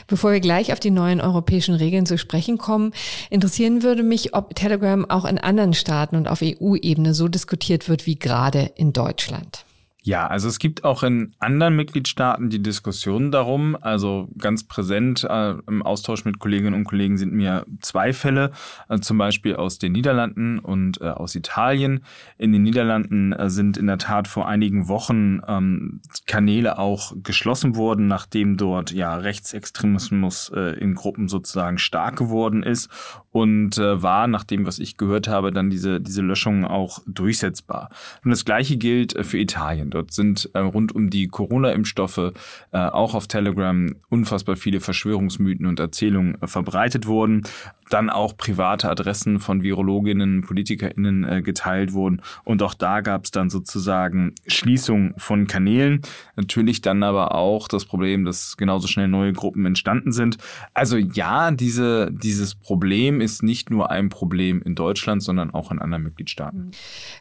Bevor 0.08 0.34
wir 0.34 0.42
gleich 0.42 0.74
auf 0.74 0.80
die 0.82 0.92
neuen 0.92 1.22
europäischen 1.22 1.74
Regeln 1.74 2.06
zu 2.06 2.18
sprechen 2.18 2.58
kommen, 2.58 2.92
interessieren 3.30 3.82
würde 3.82 4.04
mich, 4.04 4.34
ob 4.34 4.56
Telegram 4.56 5.10
auch 5.10 5.24
in 5.24 5.38
anderen 5.38 5.74
Staaten 5.74 6.18
und 6.18 6.28
auf 6.28 6.42
EU-Ebene 6.42 7.14
so 7.14 7.30
diskutiert 7.30 7.88
wird 7.88 8.06
wie 8.06 8.20
gerade 8.20 8.72
in 8.76 8.92
Deutschland. 8.92 9.66
Ja, 10.06 10.28
also 10.28 10.48
es 10.48 10.60
gibt 10.60 10.84
auch 10.84 11.02
in 11.02 11.34
anderen 11.40 11.76
Mitgliedstaaten 11.76 12.52
die 12.52 12.62
Diskussion 12.62 13.32
darum. 13.32 13.76
Also 13.82 14.30
ganz 14.38 14.64
präsent 14.64 15.24
äh, 15.24 15.56
im 15.66 15.82
Austausch 15.82 16.26
mit 16.26 16.38
Kolleginnen 16.38 16.76
und 16.76 16.84
Kollegen 16.84 17.18
sind 17.18 17.34
mir 17.34 17.66
zwei 17.82 18.14
Fälle, 18.14 18.52
äh, 18.88 19.00
zum 19.00 19.18
Beispiel 19.18 19.56
aus 19.56 19.80
den 19.80 19.94
Niederlanden 19.94 20.60
und 20.60 21.02
äh, 21.02 21.06
aus 21.06 21.34
Italien. 21.34 22.06
In 22.38 22.54
den 22.54 22.62
Niederlanden 22.62 23.34
äh, 23.34 23.50
sind 23.50 23.78
in 23.78 23.88
der 23.88 23.98
Tat 23.98 24.28
vor 24.28 24.48
einigen 24.48 24.88
Wochen 24.90 25.42
ähm, 25.48 26.02
Kanäle 26.28 26.78
auch 26.78 27.14
geschlossen 27.24 27.76
worden, 27.76 28.06
nachdem 28.06 28.58
dort 28.58 28.92
ja 28.92 29.16
Rechtsextremismus 29.16 30.52
äh, 30.56 30.78
in 30.78 30.94
Gruppen 30.94 31.28
sozusagen 31.28 31.80
stark 31.80 32.16
geworden 32.16 32.62
ist 32.62 32.92
und 33.36 33.78
äh, 33.78 34.02
war, 34.02 34.28
nach 34.28 34.46
dem, 34.46 34.66
was 34.66 34.80
ich 34.80 34.96
gehört 34.96 35.28
habe, 35.28 35.52
dann 35.52 35.70
diese, 35.70 36.00
diese 36.00 36.22
Löschung 36.22 36.64
auch 36.64 37.00
durchsetzbar. 37.06 37.90
Und 38.24 38.32
das 38.32 38.46
Gleiche 38.46 38.78
gilt 38.78 39.14
für 39.26 39.38
Italien. 39.38 39.90
Dort 39.90 40.14
sind 40.14 40.50
äh, 40.54 40.60
rund 40.60 40.96
um 40.96 41.10
die 41.10 41.28
Corona-Impfstoffe 41.28 42.32
äh, 42.72 42.78
auch 42.78 43.14
auf 43.14 43.28
Telegram 43.28 43.94
unfassbar 44.08 44.56
viele 44.56 44.80
Verschwörungsmythen 44.80 45.66
und 45.66 45.82
Erzählungen 45.82 46.42
äh, 46.42 46.48
verbreitet 46.48 47.08
worden 47.08 47.44
dann 47.90 48.10
auch 48.10 48.36
private 48.36 48.90
Adressen 48.90 49.40
von 49.40 49.64
Virologinnen, 49.64 50.42
PolitikerInnen 50.42 51.24
äh, 51.24 51.42
geteilt 51.42 51.94
wurden. 51.94 52.22
Und 52.44 52.64
auch 52.64 52.74
da 52.74 53.02
gab 53.02 53.26
es 53.26 53.32
dann 53.32 53.50
sozusagen 53.50 54.34
Schließung 54.48 55.14
von 55.18 55.48
Kanälen. 55.48 56.02
Natürlich 56.36 56.82
dann 56.82 57.04
aber 57.04 57.36
auch 57.36 57.68
das 57.68 57.86
Problem, 57.86 58.26
dass 58.26 58.58
genauso 58.58 58.88
schnell 58.88 59.08
neue 59.08 59.34
Gruppen 59.34 59.66
entstanden 59.66 60.12
sind. 60.12 60.38
Also 60.74 60.98
ja, 60.98 61.52
diese, 61.52 62.12
dieses 62.12 62.56
Problem 62.56 63.22
ist 63.22 63.44
nicht 63.44 63.70
nur 63.70 63.92
ein 63.92 64.10
Problem 64.10 64.62
in 64.62 64.76
Deutschland, 64.76 65.22
sondern 65.22 65.52
auch 65.52 65.72
in 65.72 65.80
anderen 65.80 66.04
Mitgliedstaaten. 66.04 66.72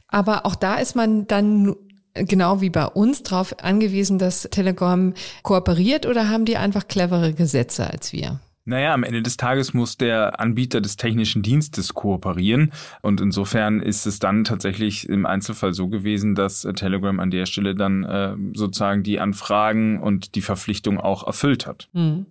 Aber 0.08 0.46
auch 0.46 0.54
da 0.54 0.76
ist 0.76 0.96
man 0.96 1.26
dann 1.26 1.74
genau 2.14 2.60
wie 2.60 2.70
bei 2.70 2.86
uns 2.86 3.22
darauf 3.22 3.58
angewiesen, 3.62 4.18
dass 4.18 4.48
Telegram 4.50 5.12
kooperiert 5.42 6.06
oder 6.06 6.28
haben 6.28 6.44
die 6.44 6.56
einfach 6.56 6.88
clevere 6.88 7.34
Gesetze 7.34 7.90
als 7.90 8.12
wir? 8.12 8.40
Naja, 8.66 8.94
am 8.94 9.02
Ende 9.04 9.22
des 9.22 9.36
Tages 9.36 9.74
muss 9.74 9.98
der 9.98 10.40
Anbieter 10.40 10.80
des 10.80 10.96
technischen 10.96 11.42
Dienstes 11.42 11.92
kooperieren. 11.92 12.72
Und 13.02 13.20
insofern 13.20 13.80
ist 13.80 14.06
es 14.06 14.18
dann 14.18 14.44
tatsächlich 14.44 15.06
im 15.08 15.26
Einzelfall 15.26 15.74
so 15.74 15.88
gewesen, 15.88 16.34
dass 16.34 16.62
Telegram 16.74 17.20
an 17.20 17.30
der 17.30 17.44
Stelle 17.44 17.74
dann 17.74 18.04
äh, 18.04 18.36
sozusagen 18.54 19.02
die 19.02 19.20
Anfragen 19.20 20.00
und 20.00 20.34
die 20.34 20.40
Verpflichtung 20.40 20.98
auch 20.98 21.26
erfüllt 21.26 21.66
hat. 21.66 21.88
Hm. 21.92 22.24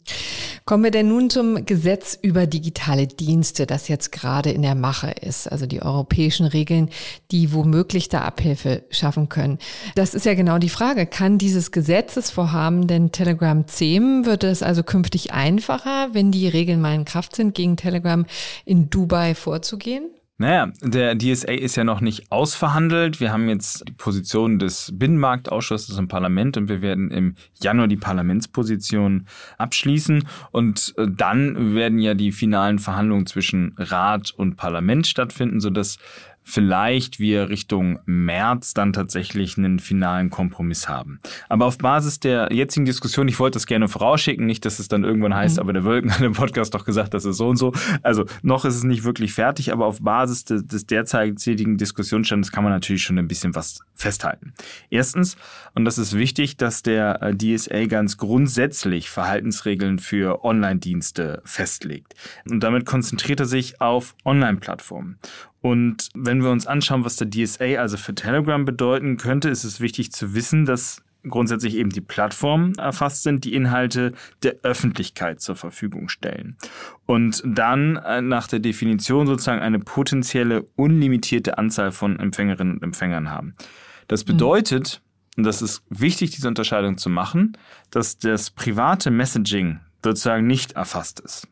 Kommen 0.66 0.86
wir 0.86 0.92
denn 0.92 1.10
nun 1.10 1.30
zum 1.30 1.66
Gesetz 1.66 2.18
über 2.22 2.48
digitale 2.48 3.06
Dienste, 3.06 3.66
das 3.66 3.90
jetzt 3.90 4.14
gerade 4.14 4.50
in 4.50 4.62
der 4.62 4.76
Mache 4.76 5.12
ist. 5.12 5.52
Also 5.52 5.66
die 5.66 5.82
europäischen 5.82 6.46
Regeln, 6.46 6.90
die 7.32 7.52
womöglich 7.52 8.08
da 8.08 8.22
Abhilfe 8.22 8.84
schaffen 8.90 9.28
können. 9.28 9.60
Das 9.96 10.14
ist 10.14 10.26
ja 10.26 10.36
genau 10.36 10.60
die 10.60 10.70
Frage. 10.70 11.06
Kann 11.06 11.38
dieses 11.38 11.72
Gesetzesvorhaben 11.72 12.88
denn 12.88 13.12
Telegram 13.12 13.68
zähmen? 13.68 14.26
Wird 14.26 14.46
es 14.46 14.64
also 14.64 14.84
künftig 14.84 15.34
einfacher, 15.34 16.10
wenn 16.14 16.32
die 16.32 16.48
Regeln 16.48 16.80
mal 16.80 16.96
in 16.96 17.04
Kraft 17.04 17.36
sind, 17.36 17.56
gegen 17.56 17.76
Telegram 17.76 18.26
in 18.64 18.90
Dubai 18.90 19.36
vorzugehen? 19.36 20.06
Naja, 20.44 20.74
der 20.82 21.18
DSA 21.18 21.54
ist 21.54 21.78
ja 21.78 21.86
noch 21.86 22.02
nicht 22.02 22.30
ausverhandelt. 22.30 23.22
Wir 23.22 23.32
haben 23.32 23.48
jetzt 23.48 23.88
die 23.88 23.94
Position 23.94 24.60
des 24.60 24.92
Binnenmarktausschusses 24.94 25.98
im 25.98 26.10
Parlament 26.10 26.58
und 26.58 26.68
wir 26.68 26.82
werden 26.82 27.12
im 27.12 27.36
Januar 27.62 27.88
die 27.88 27.96
Parlamentsposition 27.96 29.26
abschließen. 29.58 30.28
Und 30.52 30.96
äh, 30.98 31.08
dann 31.10 31.76
werden 31.76 32.00
ja 32.00 32.14
die 32.14 32.34
finalen 32.34 32.80
Verhandlungen 32.80 33.26
zwischen 33.26 33.74
Rat 33.78 34.34
und 34.36 34.58
Parlament 34.58 35.08
stattfinden, 35.08 35.62
sodass 35.62 35.98
vielleicht 36.44 37.20
wir 37.20 37.50
Richtung 37.50 38.00
März 38.06 38.74
dann 38.74 38.94
tatsächlich 38.94 39.58
einen 39.58 39.80
finalen 39.80 40.30
Kompromiss 40.30 40.88
haben. 40.88 41.20
Aber 41.50 41.66
auf 41.66 41.78
Basis 41.78 42.20
der 42.20 42.52
jetzigen 42.52 42.86
Diskussion, 42.86 43.28
ich 43.28 43.40
wollte 43.40 43.56
das 43.56 43.66
gerne 43.66 43.88
vorausschicken, 43.88 44.46
nicht, 44.46 44.66
dass 44.66 44.80
es 44.80 44.88
dann 44.88 45.04
irgendwann 45.04 45.34
heißt, 45.34 45.56
mhm. 45.56 45.62
aber 45.62 45.74
der 45.74 45.86
Wölken 45.86 46.14
hat 46.14 46.22
im 46.22 46.34
Podcast 46.34 46.74
doch 46.74 46.86
gesagt, 46.86 47.14
das 47.14 47.26
ist 47.26 47.38
so 47.38 47.48
und 47.48 47.58
so. 47.58 47.74
Also 48.02 48.26
noch 48.42 48.66
ist 48.66 48.76
es 48.76 48.84
nicht 48.84 49.04
wirklich 49.04 49.34
fertig, 49.34 49.72
aber 49.72 49.86
auf 49.86 50.02
Basis 50.02 50.46
des, 50.46 50.68
des 50.68 50.86
derzeitigen 50.86 51.78
Diskussionsstandes 51.78 52.52
kann 52.52 52.64
man 52.64 52.74
natürlich 52.74 53.04
schon 53.04 53.18
ein 53.18 53.28
bisschen 53.28 53.56
was 53.56 53.80
festhalten. 53.96 54.54
Erstens, 54.90 55.38
und 55.76 55.86
das 55.86 55.98
ist 55.98 56.18
wichtig, 56.18 56.58
dass 56.58 56.84
der 56.84 57.22
äh, 57.22 57.36
DSA 57.36 57.86
ganz 57.86 58.18
grundsätzlich 58.18 59.10
Verhaltensregeln 59.10 60.00
für 60.00 60.44
Online-Dienste 60.44 61.42
festlegt. 61.46 62.14
Und 62.50 62.62
damit 62.62 62.86
konzentriert 62.86 63.40
er 63.40 63.46
sich 63.46 63.82
auf 63.82 64.16
Online-Plattformen. 64.26 65.18
Und 65.64 66.10
wenn 66.14 66.44
wir 66.44 66.52
uns 66.52 66.68
anschauen, 66.68 67.06
was 67.06 67.16
der 67.16 67.30
DSA 67.30 67.80
also 67.80 67.96
für 67.96 68.14
Telegram 68.14 68.66
bedeuten 68.66 69.16
könnte, 69.16 69.48
ist 69.48 69.64
es 69.64 69.80
wichtig 69.80 70.12
zu 70.12 70.36
wissen, 70.36 70.66
dass 70.66 71.02
grundsätzlich 71.26 71.76
eben 71.76 71.90
die 71.90 72.02
Plattformen 72.02 72.76
erfasst 72.76 73.24
sind, 73.24 73.46
die 73.46 73.54
Inhalte 73.54 74.12
der 74.44 74.58
Öffentlichkeit 74.64 75.40
zur 75.40 75.56
Verfügung 75.56 76.10
stellen. 76.10 76.58
Und 77.06 77.42
dann 77.46 77.96
äh, 77.96 78.22
nach 78.22 78.48
der 78.48 78.60
Definition 78.60 79.26
sozusagen 79.26 79.62
eine 79.62 79.80
potenzielle 79.80 80.64
unlimitierte 80.76 81.58
Anzahl 81.58 81.94
von 81.94 82.20
Empfängerinnen 82.20 82.74
und 82.74 82.84
Empfängern 82.84 83.30
haben. 83.30 83.56
Das 84.10 84.26
mhm. 84.26 84.34
bedeutet, 84.34 85.02
und 85.38 85.46
das 85.46 85.62
ist 85.62 85.82
wichtig, 85.90 86.32
diese 86.32 86.50
Unterscheidung 86.50 86.98
zu 86.98 87.10
machen, 87.10 87.58
dass 87.90 88.18
das 88.18 88.50
private 88.50 89.12
Messaging 89.12 89.80
sozusagen 90.04 90.48
nicht 90.48 90.74
erfasst 90.74 91.20
ist. 91.20 91.48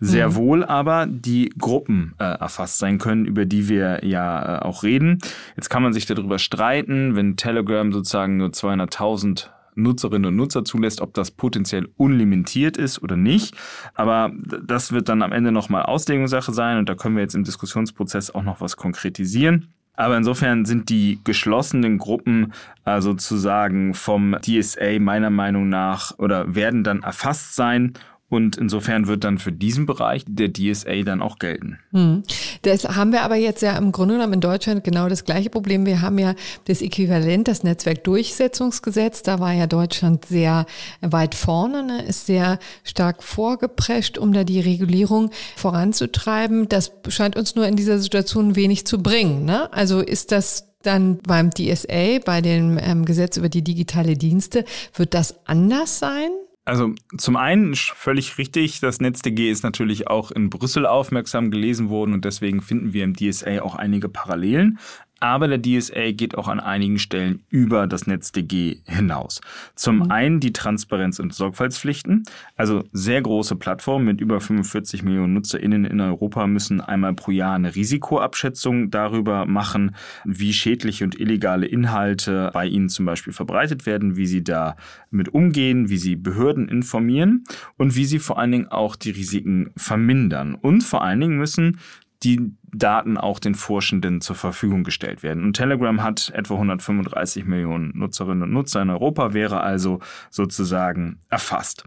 Sehr 0.00 0.30
mhm. 0.30 0.34
wohl 0.36 0.64
aber 0.64 1.06
die 1.06 1.52
Gruppen 1.58 2.14
äh, 2.18 2.24
erfasst 2.24 2.78
sein 2.78 2.98
können, 2.98 3.26
über 3.26 3.44
die 3.44 3.68
wir 3.68 4.04
ja 4.04 4.58
äh, 4.58 4.62
auch 4.62 4.82
reden. 4.82 5.18
Jetzt 5.56 5.68
kann 5.68 5.82
man 5.82 5.92
sich 5.92 6.06
darüber 6.06 6.38
streiten, 6.38 7.16
wenn 7.16 7.36
Telegram 7.36 7.92
sozusagen 7.92 8.36
nur 8.36 8.48
200.000 8.48 9.48
Nutzerinnen 9.76 10.26
und 10.26 10.36
Nutzer 10.36 10.64
zulässt, 10.64 11.00
ob 11.00 11.14
das 11.14 11.30
potenziell 11.30 11.88
unlimitiert 11.96 12.76
ist 12.76 13.02
oder 13.02 13.16
nicht. 13.16 13.54
Aber 13.94 14.32
das 14.64 14.92
wird 14.92 15.08
dann 15.08 15.22
am 15.22 15.32
Ende 15.32 15.52
nochmal 15.52 15.82
Auslegungssache 15.82 16.52
sein 16.52 16.78
und 16.78 16.88
da 16.88 16.94
können 16.94 17.16
wir 17.16 17.22
jetzt 17.22 17.34
im 17.34 17.44
Diskussionsprozess 17.44 18.30
auch 18.34 18.42
noch 18.42 18.60
was 18.60 18.76
konkretisieren. 18.76 19.74
Aber 19.96 20.16
insofern 20.16 20.64
sind 20.66 20.90
die 20.90 21.20
geschlossenen 21.24 21.98
Gruppen 21.98 22.52
äh, 22.84 23.00
sozusagen 23.00 23.94
vom 23.94 24.36
DSA 24.40 24.98
meiner 25.00 25.30
Meinung 25.30 25.68
nach 25.68 26.18
oder 26.18 26.54
werden 26.54 26.84
dann 26.84 27.02
erfasst 27.02 27.56
sein 27.56 27.94
und 28.28 28.56
insofern 28.56 29.06
wird 29.06 29.22
dann 29.22 29.38
für 29.38 29.52
diesen 29.52 29.86
Bereich 29.86 30.24
der 30.26 30.52
DSA 30.52 31.02
dann 31.04 31.22
auch 31.22 31.38
gelten. 31.38 31.78
Hm. 31.92 32.24
Das 32.62 32.84
haben 32.84 33.12
wir 33.12 33.22
aber 33.22 33.36
jetzt 33.36 33.62
ja 33.62 33.76
im 33.78 33.92
Grunde 33.92 34.14
genommen 34.14 34.34
in 34.34 34.40
Deutschland 34.40 34.82
genau 34.82 35.08
das 35.08 35.24
gleiche 35.24 35.48
Problem. 35.48 35.86
Wir 35.86 36.02
haben 36.02 36.18
ja 36.18 36.34
das 36.64 36.82
Äquivalent, 36.82 37.46
das 37.46 37.62
Netzwerkdurchsetzungsgesetz. 37.62 39.22
Da 39.22 39.38
war 39.38 39.52
ja 39.52 39.68
Deutschland 39.68 40.24
sehr 40.24 40.66
weit 41.00 41.36
vorne, 41.36 41.84
ne? 41.84 42.02
ist 42.02 42.26
sehr 42.26 42.58
stark 42.82 43.22
vorgeprescht, 43.22 44.18
um 44.18 44.32
da 44.32 44.42
die 44.42 44.60
Regulierung 44.60 45.30
voranzutreiben. 45.54 46.68
Das 46.68 46.92
scheint 47.08 47.36
uns 47.36 47.54
nur 47.54 47.66
in 47.66 47.76
dieser 47.76 48.00
Situation 48.00 48.56
wenig 48.56 48.86
zu 48.86 49.02
bringen. 49.02 49.44
Ne? 49.44 49.72
Also 49.72 50.00
ist 50.00 50.32
das 50.32 50.66
dann 50.82 51.18
beim 51.18 51.50
DSA, 51.50 52.18
bei 52.24 52.40
dem 52.40 52.78
ähm, 52.80 53.04
Gesetz 53.04 53.36
über 53.36 53.48
die 53.48 53.62
digitale 53.62 54.16
Dienste, 54.16 54.64
wird 54.94 55.14
das 55.14 55.46
anders 55.46 55.98
sein? 55.98 56.30
Also 56.66 56.92
zum 57.16 57.36
einen 57.36 57.76
völlig 57.76 58.38
richtig, 58.38 58.80
das 58.80 59.00
NetzDG 59.00 59.52
ist 59.52 59.62
natürlich 59.62 60.08
auch 60.08 60.32
in 60.32 60.50
Brüssel 60.50 60.84
aufmerksam 60.84 61.52
gelesen 61.52 61.90
worden 61.90 62.12
und 62.12 62.24
deswegen 62.24 62.60
finden 62.60 62.92
wir 62.92 63.04
im 63.04 63.14
DSA 63.14 63.62
auch 63.62 63.76
einige 63.76 64.08
Parallelen. 64.08 64.80
Aber 65.18 65.48
der 65.48 65.62
DSA 65.62 66.12
geht 66.12 66.36
auch 66.36 66.46
an 66.46 66.60
einigen 66.60 66.98
Stellen 66.98 67.42
über 67.48 67.86
das 67.86 68.06
NetzDG 68.06 68.80
hinaus. 68.84 69.40
Zum 69.74 69.96
mhm. 69.96 70.10
einen 70.10 70.40
die 70.40 70.52
Transparenz- 70.52 71.18
und 71.18 71.32
Sorgfaltspflichten. 71.32 72.24
Also 72.56 72.84
sehr 72.92 73.22
große 73.22 73.56
Plattformen 73.56 74.04
mit 74.04 74.20
über 74.20 74.40
45 74.40 75.02
Millionen 75.02 75.32
NutzerInnen 75.32 75.86
in 75.86 76.00
Europa 76.00 76.46
müssen 76.46 76.82
einmal 76.82 77.14
pro 77.14 77.30
Jahr 77.30 77.54
eine 77.54 77.74
Risikoabschätzung 77.74 78.90
darüber 78.90 79.46
machen, 79.46 79.96
wie 80.24 80.52
schädliche 80.52 81.04
und 81.04 81.18
illegale 81.18 81.66
Inhalte 81.66 82.50
bei 82.52 82.66
ihnen 82.66 82.90
zum 82.90 83.06
Beispiel 83.06 83.32
verbreitet 83.32 83.86
werden, 83.86 84.16
wie 84.16 84.26
sie 84.26 84.44
da 84.44 84.76
mit 85.10 85.32
umgehen, 85.32 85.88
wie 85.88 85.96
sie 85.96 86.16
Behörden 86.16 86.68
informieren 86.68 87.44
und 87.78 87.96
wie 87.96 88.04
sie 88.04 88.18
vor 88.18 88.38
allen 88.38 88.52
Dingen 88.52 88.68
auch 88.68 88.96
die 88.96 89.10
Risiken 89.10 89.70
vermindern. 89.76 90.54
Und 90.54 90.82
vor 90.82 91.02
allen 91.02 91.20
Dingen 91.20 91.38
müssen 91.38 91.78
die 92.22 92.52
Daten 92.62 93.16
auch 93.16 93.38
den 93.38 93.54
Forschenden 93.54 94.20
zur 94.20 94.36
Verfügung 94.36 94.84
gestellt 94.84 95.22
werden. 95.22 95.44
Und 95.44 95.54
Telegram 95.54 96.02
hat 96.02 96.30
etwa 96.34 96.54
135 96.54 97.44
Millionen 97.44 97.92
Nutzerinnen 97.94 98.42
und 98.42 98.52
Nutzer 98.52 98.82
in 98.82 98.90
Europa, 98.90 99.34
wäre 99.34 99.60
also 99.60 100.00
sozusagen 100.30 101.20
erfasst. 101.28 101.84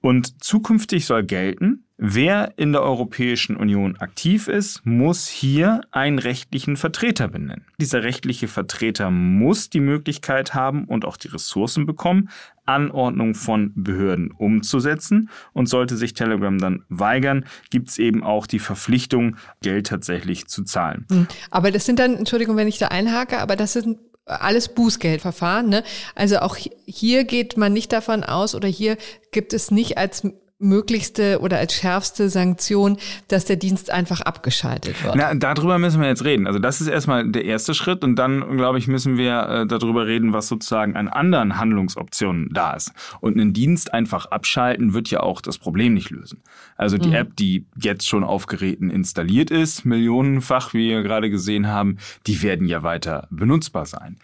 Und 0.00 0.44
zukünftig 0.44 1.06
soll 1.06 1.24
gelten, 1.24 1.84
wer 1.96 2.52
in 2.56 2.72
der 2.72 2.82
Europäischen 2.82 3.56
Union 3.56 3.96
aktiv 3.96 4.46
ist, 4.46 4.86
muss 4.86 5.26
hier 5.26 5.80
einen 5.90 6.20
rechtlichen 6.20 6.76
Vertreter 6.76 7.26
benennen. 7.26 7.66
Dieser 7.80 8.04
rechtliche 8.04 8.46
Vertreter 8.46 9.10
muss 9.10 9.70
die 9.70 9.80
Möglichkeit 9.80 10.54
haben 10.54 10.84
und 10.84 11.04
auch 11.04 11.16
die 11.16 11.28
Ressourcen 11.28 11.84
bekommen, 11.84 12.30
Anordnung 12.64 13.34
von 13.34 13.72
Behörden 13.74 14.30
umzusetzen. 14.30 15.30
Und 15.52 15.68
sollte 15.68 15.96
sich 15.96 16.14
Telegram 16.14 16.58
dann 16.58 16.84
weigern, 16.88 17.44
gibt 17.70 17.88
es 17.88 17.98
eben 17.98 18.22
auch 18.22 18.46
die 18.46 18.60
Verpflichtung, 18.60 19.36
Geld 19.62 19.88
tatsächlich 19.88 20.46
zu 20.46 20.62
zahlen. 20.62 21.06
Hm. 21.10 21.26
Aber 21.50 21.72
das 21.72 21.86
sind 21.86 21.98
dann, 21.98 22.14
Entschuldigung, 22.14 22.56
wenn 22.56 22.68
ich 22.68 22.78
da 22.78 22.88
einhake, 22.88 23.40
aber 23.40 23.56
das 23.56 23.72
sind 23.72 23.98
alles 24.28 24.68
Bußgeldverfahren. 24.68 25.68
Ne? 25.68 25.82
Also 26.14 26.38
auch 26.38 26.56
hier 26.86 27.24
geht 27.24 27.56
man 27.56 27.72
nicht 27.72 27.92
davon 27.92 28.24
aus 28.24 28.54
oder 28.54 28.68
hier 28.68 28.96
gibt 29.32 29.52
es 29.52 29.70
nicht 29.70 29.98
als 29.98 30.24
möglichste 30.58 31.40
oder 31.40 31.58
als 31.58 31.74
schärfste 31.74 32.28
Sanktion, 32.28 32.98
dass 33.28 33.44
der 33.44 33.56
Dienst 33.56 33.90
einfach 33.90 34.20
abgeschaltet 34.20 35.02
wird? 35.04 35.14
Na, 35.14 35.34
darüber 35.34 35.78
müssen 35.78 36.00
wir 36.00 36.08
jetzt 36.08 36.24
reden. 36.24 36.46
Also 36.46 36.58
das 36.58 36.80
ist 36.80 36.88
erstmal 36.88 37.30
der 37.30 37.44
erste 37.44 37.74
Schritt 37.74 38.02
und 38.02 38.16
dann, 38.16 38.56
glaube 38.56 38.78
ich, 38.78 38.88
müssen 38.88 39.16
wir 39.16 39.48
äh, 39.48 39.66
darüber 39.66 40.06
reden, 40.06 40.32
was 40.32 40.48
sozusagen 40.48 40.96
an 40.96 41.08
anderen 41.08 41.58
Handlungsoptionen 41.58 42.50
da 42.52 42.72
ist. 42.72 42.92
Und 43.20 43.34
einen 43.34 43.52
Dienst 43.52 43.94
einfach 43.94 44.26
abschalten 44.26 44.94
wird 44.94 45.10
ja 45.10 45.20
auch 45.20 45.40
das 45.40 45.58
Problem 45.58 45.94
nicht 45.94 46.10
lösen. 46.10 46.42
Also 46.76 46.98
die 46.98 47.08
mhm. 47.08 47.14
App, 47.14 47.36
die 47.36 47.64
jetzt 47.76 48.08
schon 48.08 48.24
auf 48.24 48.46
Geräten 48.46 48.90
installiert 48.90 49.50
ist, 49.50 49.84
millionenfach, 49.84 50.74
wie 50.74 50.88
wir 50.90 51.02
gerade 51.02 51.30
gesehen 51.30 51.68
haben, 51.68 51.98
die 52.26 52.42
werden 52.42 52.66
ja 52.66 52.82
weiter 52.82 53.28
benutzbar 53.30 53.86
sein 53.86 54.16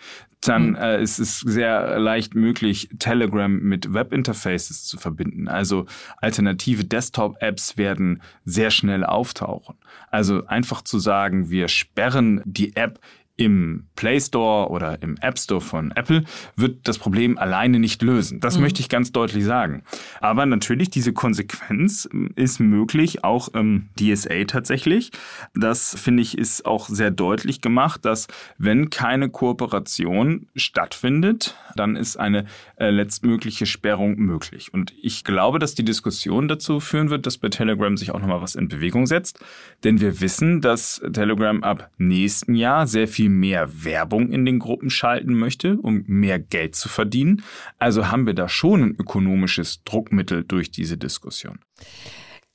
dann 0.48 0.70
mhm. 0.70 0.76
äh, 0.76 1.02
ist 1.02 1.18
es 1.18 1.40
sehr 1.40 1.98
leicht 1.98 2.35
möglich, 2.35 2.88
Telegram 2.98 3.52
mit 3.52 3.92
Webinterfaces 3.92 4.85
zu 4.85 4.98
verbinden. 4.98 5.48
Also 5.48 5.87
alternative 6.18 6.85
Desktop-Apps 6.85 7.76
werden 7.76 8.22
sehr 8.44 8.70
schnell 8.70 9.04
auftauchen. 9.04 9.76
Also 10.11 10.46
einfach 10.46 10.83
zu 10.83 10.98
sagen, 10.98 11.50
wir 11.50 11.68
sperren 11.68 12.42
die 12.44 12.76
App 12.76 13.00
im 13.37 13.87
Play 13.97 14.20
Store 14.20 14.70
oder 14.70 15.03
im 15.03 15.16
App 15.20 15.38
Store 15.38 15.61
von 15.61 15.90
Apple 15.92 16.25
wird 16.57 16.87
das 16.87 16.99
Problem 16.99 17.37
alleine 17.37 17.81
nicht 17.81 18.03
lösen. 18.03 18.40
Das 18.40 18.57
mhm. 18.57 18.62
möchte 18.62 18.81
ich 18.81 18.88
ganz 18.88 19.11
deutlich 19.11 19.44
sagen. 19.44 19.83
Aber 20.20 20.47
natürlich, 20.47 20.90
diese 20.90 21.12
Konsequenz 21.12 22.09
ist 22.37 22.61
möglich, 22.61 23.25
auch 23.25 23.49
im 23.49 23.88
DSA 23.99 24.44
tatsächlich. 24.44 25.11
Das 25.55 25.99
finde 25.99 26.23
ich 26.23 26.38
ist 26.38 26.64
auch 26.64 26.88
sehr 26.88 27.11
deutlich 27.11 27.61
gemacht, 27.61 28.05
dass 28.05 28.29
wenn 28.59 28.90
keine 28.90 29.31
Kooperation 29.31 30.47
stattfindet, 30.55 31.57
dann 31.75 31.97
ist 31.97 32.16
eine 32.16 32.47
letztmögliche 32.90 33.66
Sperrung 33.66 34.16
möglich. 34.16 34.73
Und 34.73 34.92
ich 35.01 35.25
glaube, 35.25 35.59
dass 35.59 35.75
die 35.75 35.85
Diskussion 35.85 36.49
dazu 36.49 36.81
führen 36.81 37.11
wird, 37.11 37.27
dass 37.27 37.38
bei 37.38 37.49
Telegram 37.49 37.97
sich 37.97 38.11
auch 38.11 38.20
nochmal 38.20 38.42
was 38.42 38.55
in 38.55 38.68
Bewegung 38.68 39.07
setzt. 39.07 39.40
Denn 39.85 40.01
wir 40.01 40.20
wissen, 40.20 40.61
dass 40.61 41.01
Telegram 41.12 41.62
ab 41.62 41.90
nächsten 41.99 42.55
Jahr 42.55 42.87
sehr 42.87 43.09
viel 43.09 43.29
mehr 43.29 43.85
Werbung 43.85 44.31
in 44.31 44.44
den 44.44 44.59
Gruppen 44.59 44.90
schalten 44.90 45.35
möchte, 45.35 45.77
um 45.77 46.05
mehr 46.07 46.38
Geld 46.38 46.75
zu 46.75 46.88
verdienen. 46.88 47.42
Also 47.79 48.11
haben 48.11 48.27
wir 48.27 48.35
da 48.35 48.49
schon 48.49 48.83
ein 48.83 48.97
ökonomisches 48.99 49.83
Druckmittel 49.85 50.44
durch 50.44 50.70
diese 50.70 50.97
Diskussion. 50.97 51.59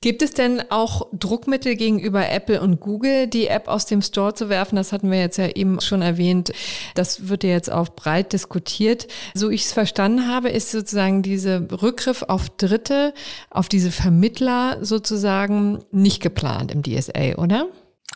Gibt 0.02 0.22
es 0.22 0.32
denn 0.32 0.62
auch 0.70 1.08
Druckmittel 1.12 1.76
gegenüber 1.76 2.26
Apple 2.26 2.62
und 2.62 2.80
Google, 2.80 3.26
die 3.26 3.48
App 3.48 3.68
aus 3.68 3.84
dem 3.84 4.00
Store 4.00 4.32
zu 4.32 4.48
werfen? 4.48 4.76
Das 4.76 4.92
hatten 4.92 5.10
wir 5.10 5.20
jetzt 5.20 5.36
ja 5.36 5.48
eben 5.48 5.78
schon 5.82 6.00
erwähnt. 6.00 6.52
Das 6.94 7.28
wird 7.28 7.44
ja 7.44 7.50
jetzt 7.50 7.70
auch 7.70 7.90
breit 7.90 8.32
diskutiert. 8.32 9.08
So 9.34 9.50
ich 9.50 9.66
es 9.66 9.74
verstanden 9.74 10.26
habe, 10.26 10.48
ist 10.48 10.70
sozusagen 10.70 11.20
dieser 11.20 11.70
Rückgriff 11.82 12.22
auf 12.22 12.48
Dritte, 12.48 13.12
auf 13.50 13.68
diese 13.68 13.90
Vermittler 13.90 14.78
sozusagen 14.80 15.84
nicht 15.90 16.22
geplant 16.22 16.72
im 16.72 16.82
DSA, 16.82 17.36
oder? 17.36 17.66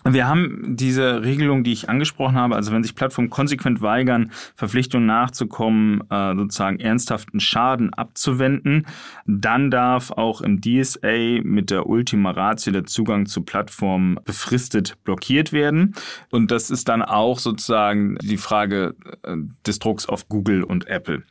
Wir 0.02 0.28
haben 0.28 0.76
diese 0.76 1.22
Regelung, 1.22 1.64
die 1.64 1.72
ich 1.72 1.88
angesprochen 1.88 2.35
habe, 2.35 2.57
also 2.57 2.72
wenn 2.72 2.83
sich 2.83 2.94
Plattformen 2.94 3.30
konsequent 3.30 3.80
weigern, 3.80 4.33
Verpflichtungen 4.54 5.07
nachzukommen, 5.07 6.02
äh, 6.11 6.35
sozusagen 6.35 6.78
ernsthaften 6.78 7.40
Schaden 7.40 7.94
abzuwenden, 7.94 8.87
dann 9.26 9.70
darf 9.70 10.11
auch 10.11 10.42
im 10.42 10.61
DSA 10.61 11.40
mit 11.42 11.70
der 11.70 11.87
Ultima 11.87 12.33
Ratio 12.33 12.72
der 12.72 12.85
Zugang 12.85 13.24
zu 13.24 13.42
Plattformen 13.42 14.18
befristet 14.24 15.02
blockiert 15.04 15.52
werden. 15.52 15.94
Und 16.30 16.50
das 16.50 16.70
ist 16.70 16.88
dann 16.88 17.00
auch 17.00 17.38
sozusagen 17.38 18.16
die 18.20 18.37
Frage 18.37 18.94
äh, 19.22 19.37
des 19.66 19.78
Drucks 19.78 20.07
auf 20.07 20.28
Google 20.28 20.64
und 20.64 20.87
Apple. 20.87 21.22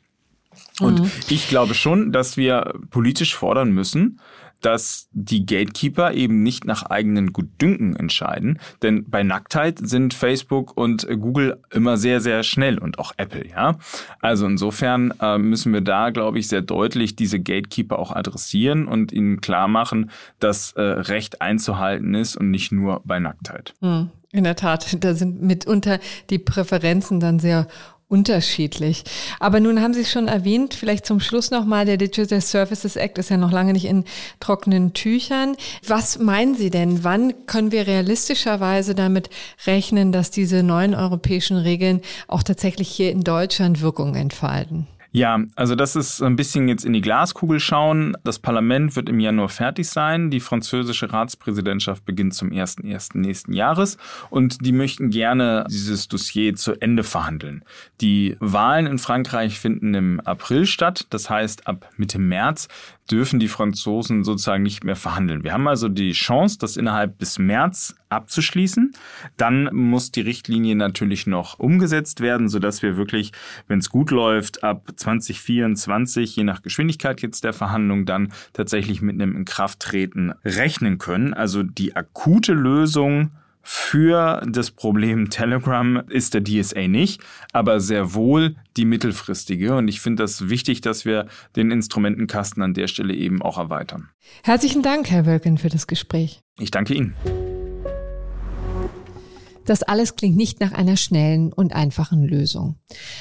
Und 0.80 1.02
mhm. 1.02 1.12
ich 1.30 1.48
glaube 1.48 1.74
schon, 1.74 2.12
dass 2.12 2.38
wir 2.38 2.74
politisch 2.90 3.36
fordern 3.36 3.72
müssen, 3.72 4.20
dass 4.64 5.10
die 5.12 5.46
Gatekeeper 5.46 6.14
eben 6.14 6.42
nicht 6.42 6.66
nach 6.66 6.84
eigenen 6.84 7.34
Gutdünken 7.34 7.96
entscheiden. 7.96 8.60
Denn 8.82 9.10
bei 9.10 9.24
Nacktheit 9.24 9.80
sind 9.82 10.14
Facebook 10.14 10.76
und 10.76 11.08
Google 11.08 11.62
immer 11.72 11.98
sehr, 11.98 12.22
sehr 12.22 12.44
schnell 12.44 12.80
und 12.80 12.98
auch 12.98 13.12
Apple, 13.18 13.48
ja. 13.48 13.78
Also 14.20 14.46
insofern 14.46 15.14
äh, 15.22 15.38
müssen 15.38 15.74
wir 15.74 15.82
da, 15.82 16.10
glaube 16.10 16.40
ich, 16.40 16.48
sehr 16.48 16.62
deutlich 16.62 17.16
diese 17.16 17.40
Gatekeeper 17.40 18.00
auch 18.00 18.12
adressieren 18.12 18.88
und 18.88 19.12
ihnen 19.12 19.42
klar 19.42 19.68
machen, 19.68 20.12
dass 20.40 20.72
äh, 20.74 20.82
Recht 20.82 21.42
einzuhalten 21.42 22.16
ist 22.16 22.36
und 22.38 22.50
nicht 22.50 22.72
nur 22.72 23.02
bei 23.04 23.20
Nacktheit. 23.20 23.74
Hm. 23.82 24.10
In 24.34 24.46
der 24.46 24.56
Tat, 24.56 24.98
da 25.04 25.14
sind 25.14 25.44
mitunter 25.44 26.00
die 26.32 26.40
Präferenzen 26.40 27.20
dann 27.20 27.38
sehr 27.38 27.68
unterschiedlich. 28.08 29.04
Aber 29.40 29.60
nun 29.60 29.82
haben 29.82 29.94
Sie 29.94 30.02
es 30.02 30.12
schon 30.12 30.28
erwähnt, 30.28 30.74
vielleicht 30.74 31.06
zum 31.06 31.20
Schluss 31.20 31.52
nochmal, 31.52 31.86
der 31.86 31.98
Digital 31.98 32.42
Services 32.42 32.96
Act 32.96 33.18
ist 33.18 33.30
ja 33.30 33.38
noch 33.38 33.52
lange 33.52 33.74
nicht 33.74 33.86
in 33.86 34.06
trockenen 34.40 34.94
Tüchern. 34.94 35.56
Was 35.86 36.20
meinen 36.20 36.56
Sie 36.56 36.70
denn, 36.70 37.04
wann 37.04 37.46
können 37.46 37.72
wir 37.72 37.88
realistischerweise 37.88 38.96
damit 38.96 39.30
rechnen, 39.66 40.12
dass 40.12 40.32
diese 40.32 40.64
neuen 40.64 40.96
europäischen 40.96 41.58
Regeln 41.58 42.02
auch 42.28 42.44
tatsächlich 42.44 42.90
hier 42.90 43.12
in 43.12 43.24
Deutschland 43.24 43.82
Wirkung 43.82 44.16
entfalten? 44.16 44.88
Ja, 45.16 45.40
also 45.56 45.76
das 45.76 45.96
ist 45.96 46.24
ein 46.24 46.36
bisschen 46.36 46.68
jetzt 46.68 46.86
in 46.86 46.94
die 46.94 47.02
Glaskugel 47.02 47.60
schauen. 47.60 48.18
Das 48.24 48.40
Parlament 48.40 48.96
wird 48.96 49.10
im 49.10 49.20
Januar 49.20 49.48
fertig 49.48 49.88
sein. 49.88 50.32
Die 50.32 50.40
französische 50.40 51.14
Ratspräsidentschaft 51.14 52.04
beginnt 52.04 52.34
zum 52.34 52.50
1.1. 52.50 53.20
nächsten 53.20 53.54
Jahres 53.54 54.00
und 54.32 54.66
die 54.66 54.72
möchten 54.72 55.12
gerne 55.12 55.66
dieses 55.70 56.08
Dossier 56.08 56.56
zu 56.56 56.82
Ende 56.82 57.04
verhandeln. 57.04 57.64
Die 58.02 58.36
Wahlen 58.40 58.88
in 58.88 58.98
Frankreich 58.98 59.60
finden 59.60 59.94
im 59.94 60.20
April 60.20 60.66
statt. 60.66 61.06
Das 61.12 61.30
heißt, 61.30 61.68
ab 61.68 61.92
Mitte 61.96 62.18
März 62.18 62.68
dürfen 63.12 63.40
die 63.40 63.48
Franzosen 63.48 64.24
sozusagen 64.24 64.64
nicht 64.64 64.84
mehr 64.84 64.96
verhandeln. 64.96 65.44
Wir 65.44 65.54
haben 65.54 65.68
also 65.68 65.90
die 65.90 66.14
Chance, 66.14 66.58
das 66.60 66.78
innerhalb 66.78 67.18
bis 67.18 67.38
März 67.38 67.96
abzuschließen. 68.10 68.94
Dann 69.38 69.70
muss 69.74 70.12
die 70.12 70.22
Richtlinie 70.22 70.76
natürlich 70.76 71.28
noch 71.28 71.60
umgesetzt 71.60 72.22
werden, 72.22 72.48
sodass 72.48 72.82
wir 72.82 72.96
wirklich, 72.96 73.32
wenn 73.68 73.80
es 73.80 73.90
gut 73.90 74.12
läuft, 74.12 74.64
ab 74.64 74.92
2024, 74.96 76.36
je 76.36 76.44
nach 76.44 76.62
Geschwindigkeit 76.62 77.22
jetzt 77.22 77.44
der 77.44 77.54
Verhandlung, 77.54 78.06
dann 78.06 78.32
tatsächlich 78.54 79.02
mit 79.02 79.16
einem 79.16 79.36
Inkrafttreten 79.36 80.34
rechnen 80.46 80.98
können. 80.98 81.34
Also 81.34 81.64
die 81.64 81.96
akute 81.96 82.54
Lösung 82.54 83.32
für 83.64 84.44
das 84.46 84.72
Problem 84.72 85.30
Telegram 85.30 86.04
ist 86.10 86.34
der 86.34 86.44
DSA 86.44 86.88
nicht, 86.88 87.22
aber 87.54 87.80
sehr 87.80 88.14
wohl 88.14 88.56
die 88.76 88.86
mittelfristige. 88.86 89.76
Und 89.76 89.88
ich 89.88 90.02
finde 90.02 90.24
das 90.24 90.50
wichtig, 90.50 90.82
dass 90.82 91.06
wir 91.06 91.28
den 91.56 91.72
Instrumentenkasten 91.72 92.62
an 92.62 92.74
der 92.74 92.88
Stelle 92.88 93.14
eben 93.14 93.42
auch 93.42 93.58
erweitern. 93.58 94.10
Herzlichen 94.44 94.82
Dank, 94.82 95.10
Herr 95.10 95.26
Wölken, 95.26 95.58
für 95.58 95.70
das 95.70 95.88
Gespräch. 95.88 96.42
Ich 96.60 96.72
danke 96.72 96.94
Ihnen. 96.94 97.16
Das 99.66 99.84
alles 99.84 100.16
klingt 100.16 100.36
nicht 100.36 100.60
nach 100.60 100.72
einer 100.72 100.98
schnellen 100.98 101.54
und 101.54 101.74
einfachen 101.74 102.24
Lösung. 102.24 102.76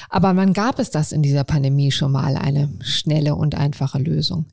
Aber 0.09 0.35
wann 0.35 0.53
gab 0.53 0.79
es 0.79 0.89
das 0.89 1.11
in 1.11 1.21
dieser 1.21 1.43
Pandemie 1.43 1.91
schon 1.91 2.11
mal, 2.11 2.35
eine 2.35 2.69
schnelle 2.81 3.35
und 3.35 3.55
einfache 3.55 3.99
Lösung? 3.99 4.45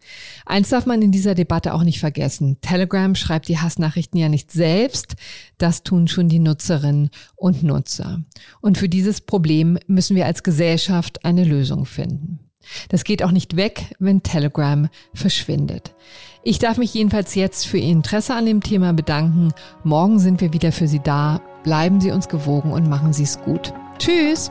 Eins 0.46 0.68
darf 0.68 0.86
man 0.86 1.02
in 1.02 1.12
dieser 1.12 1.34
Debatte 1.34 1.74
auch 1.74 1.82
nicht 1.82 2.00
vergessen. 2.00 2.58
Telegram 2.60 3.14
schreibt 3.14 3.48
die 3.48 3.58
Hassnachrichten 3.58 4.18
ja 4.18 4.28
nicht 4.28 4.50
selbst, 4.52 5.16
das 5.58 5.82
tun 5.82 6.08
schon 6.08 6.28
die 6.28 6.38
Nutzerinnen 6.38 7.10
und 7.36 7.62
Nutzer. 7.62 8.22
Und 8.60 8.78
für 8.78 8.88
dieses 8.88 9.20
Problem 9.20 9.78
müssen 9.86 10.16
wir 10.16 10.26
als 10.26 10.42
Gesellschaft 10.42 11.24
eine 11.24 11.44
Lösung 11.44 11.86
finden. 11.86 12.49
Das 12.88 13.04
geht 13.04 13.22
auch 13.22 13.30
nicht 13.30 13.56
weg, 13.56 13.94
wenn 13.98 14.22
Telegram 14.22 14.88
verschwindet. 15.14 15.94
Ich 16.42 16.58
darf 16.58 16.78
mich 16.78 16.94
jedenfalls 16.94 17.34
jetzt 17.34 17.66
für 17.66 17.78
Ihr 17.78 17.92
Interesse 17.92 18.34
an 18.34 18.46
dem 18.46 18.62
Thema 18.62 18.92
bedanken. 18.92 19.52
Morgen 19.84 20.18
sind 20.18 20.40
wir 20.40 20.52
wieder 20.52 20.72
für 20.72 20.88
Sie 20.88 21.00
da. 21.00 21.40
Bleiben 21.64 22.00
Sie 22.00 22.10
uns 22.10 22.28
gewogen 22.28 22.72
und 22.72 22.88
machen 22.88 23.12
Sie 23.12 23.24
es 23.24 23.40
gut. 23.42 23.72
Tschüss! 23.98 24.50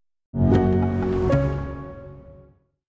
thank 0.33 0.55
you. 0.55 0.70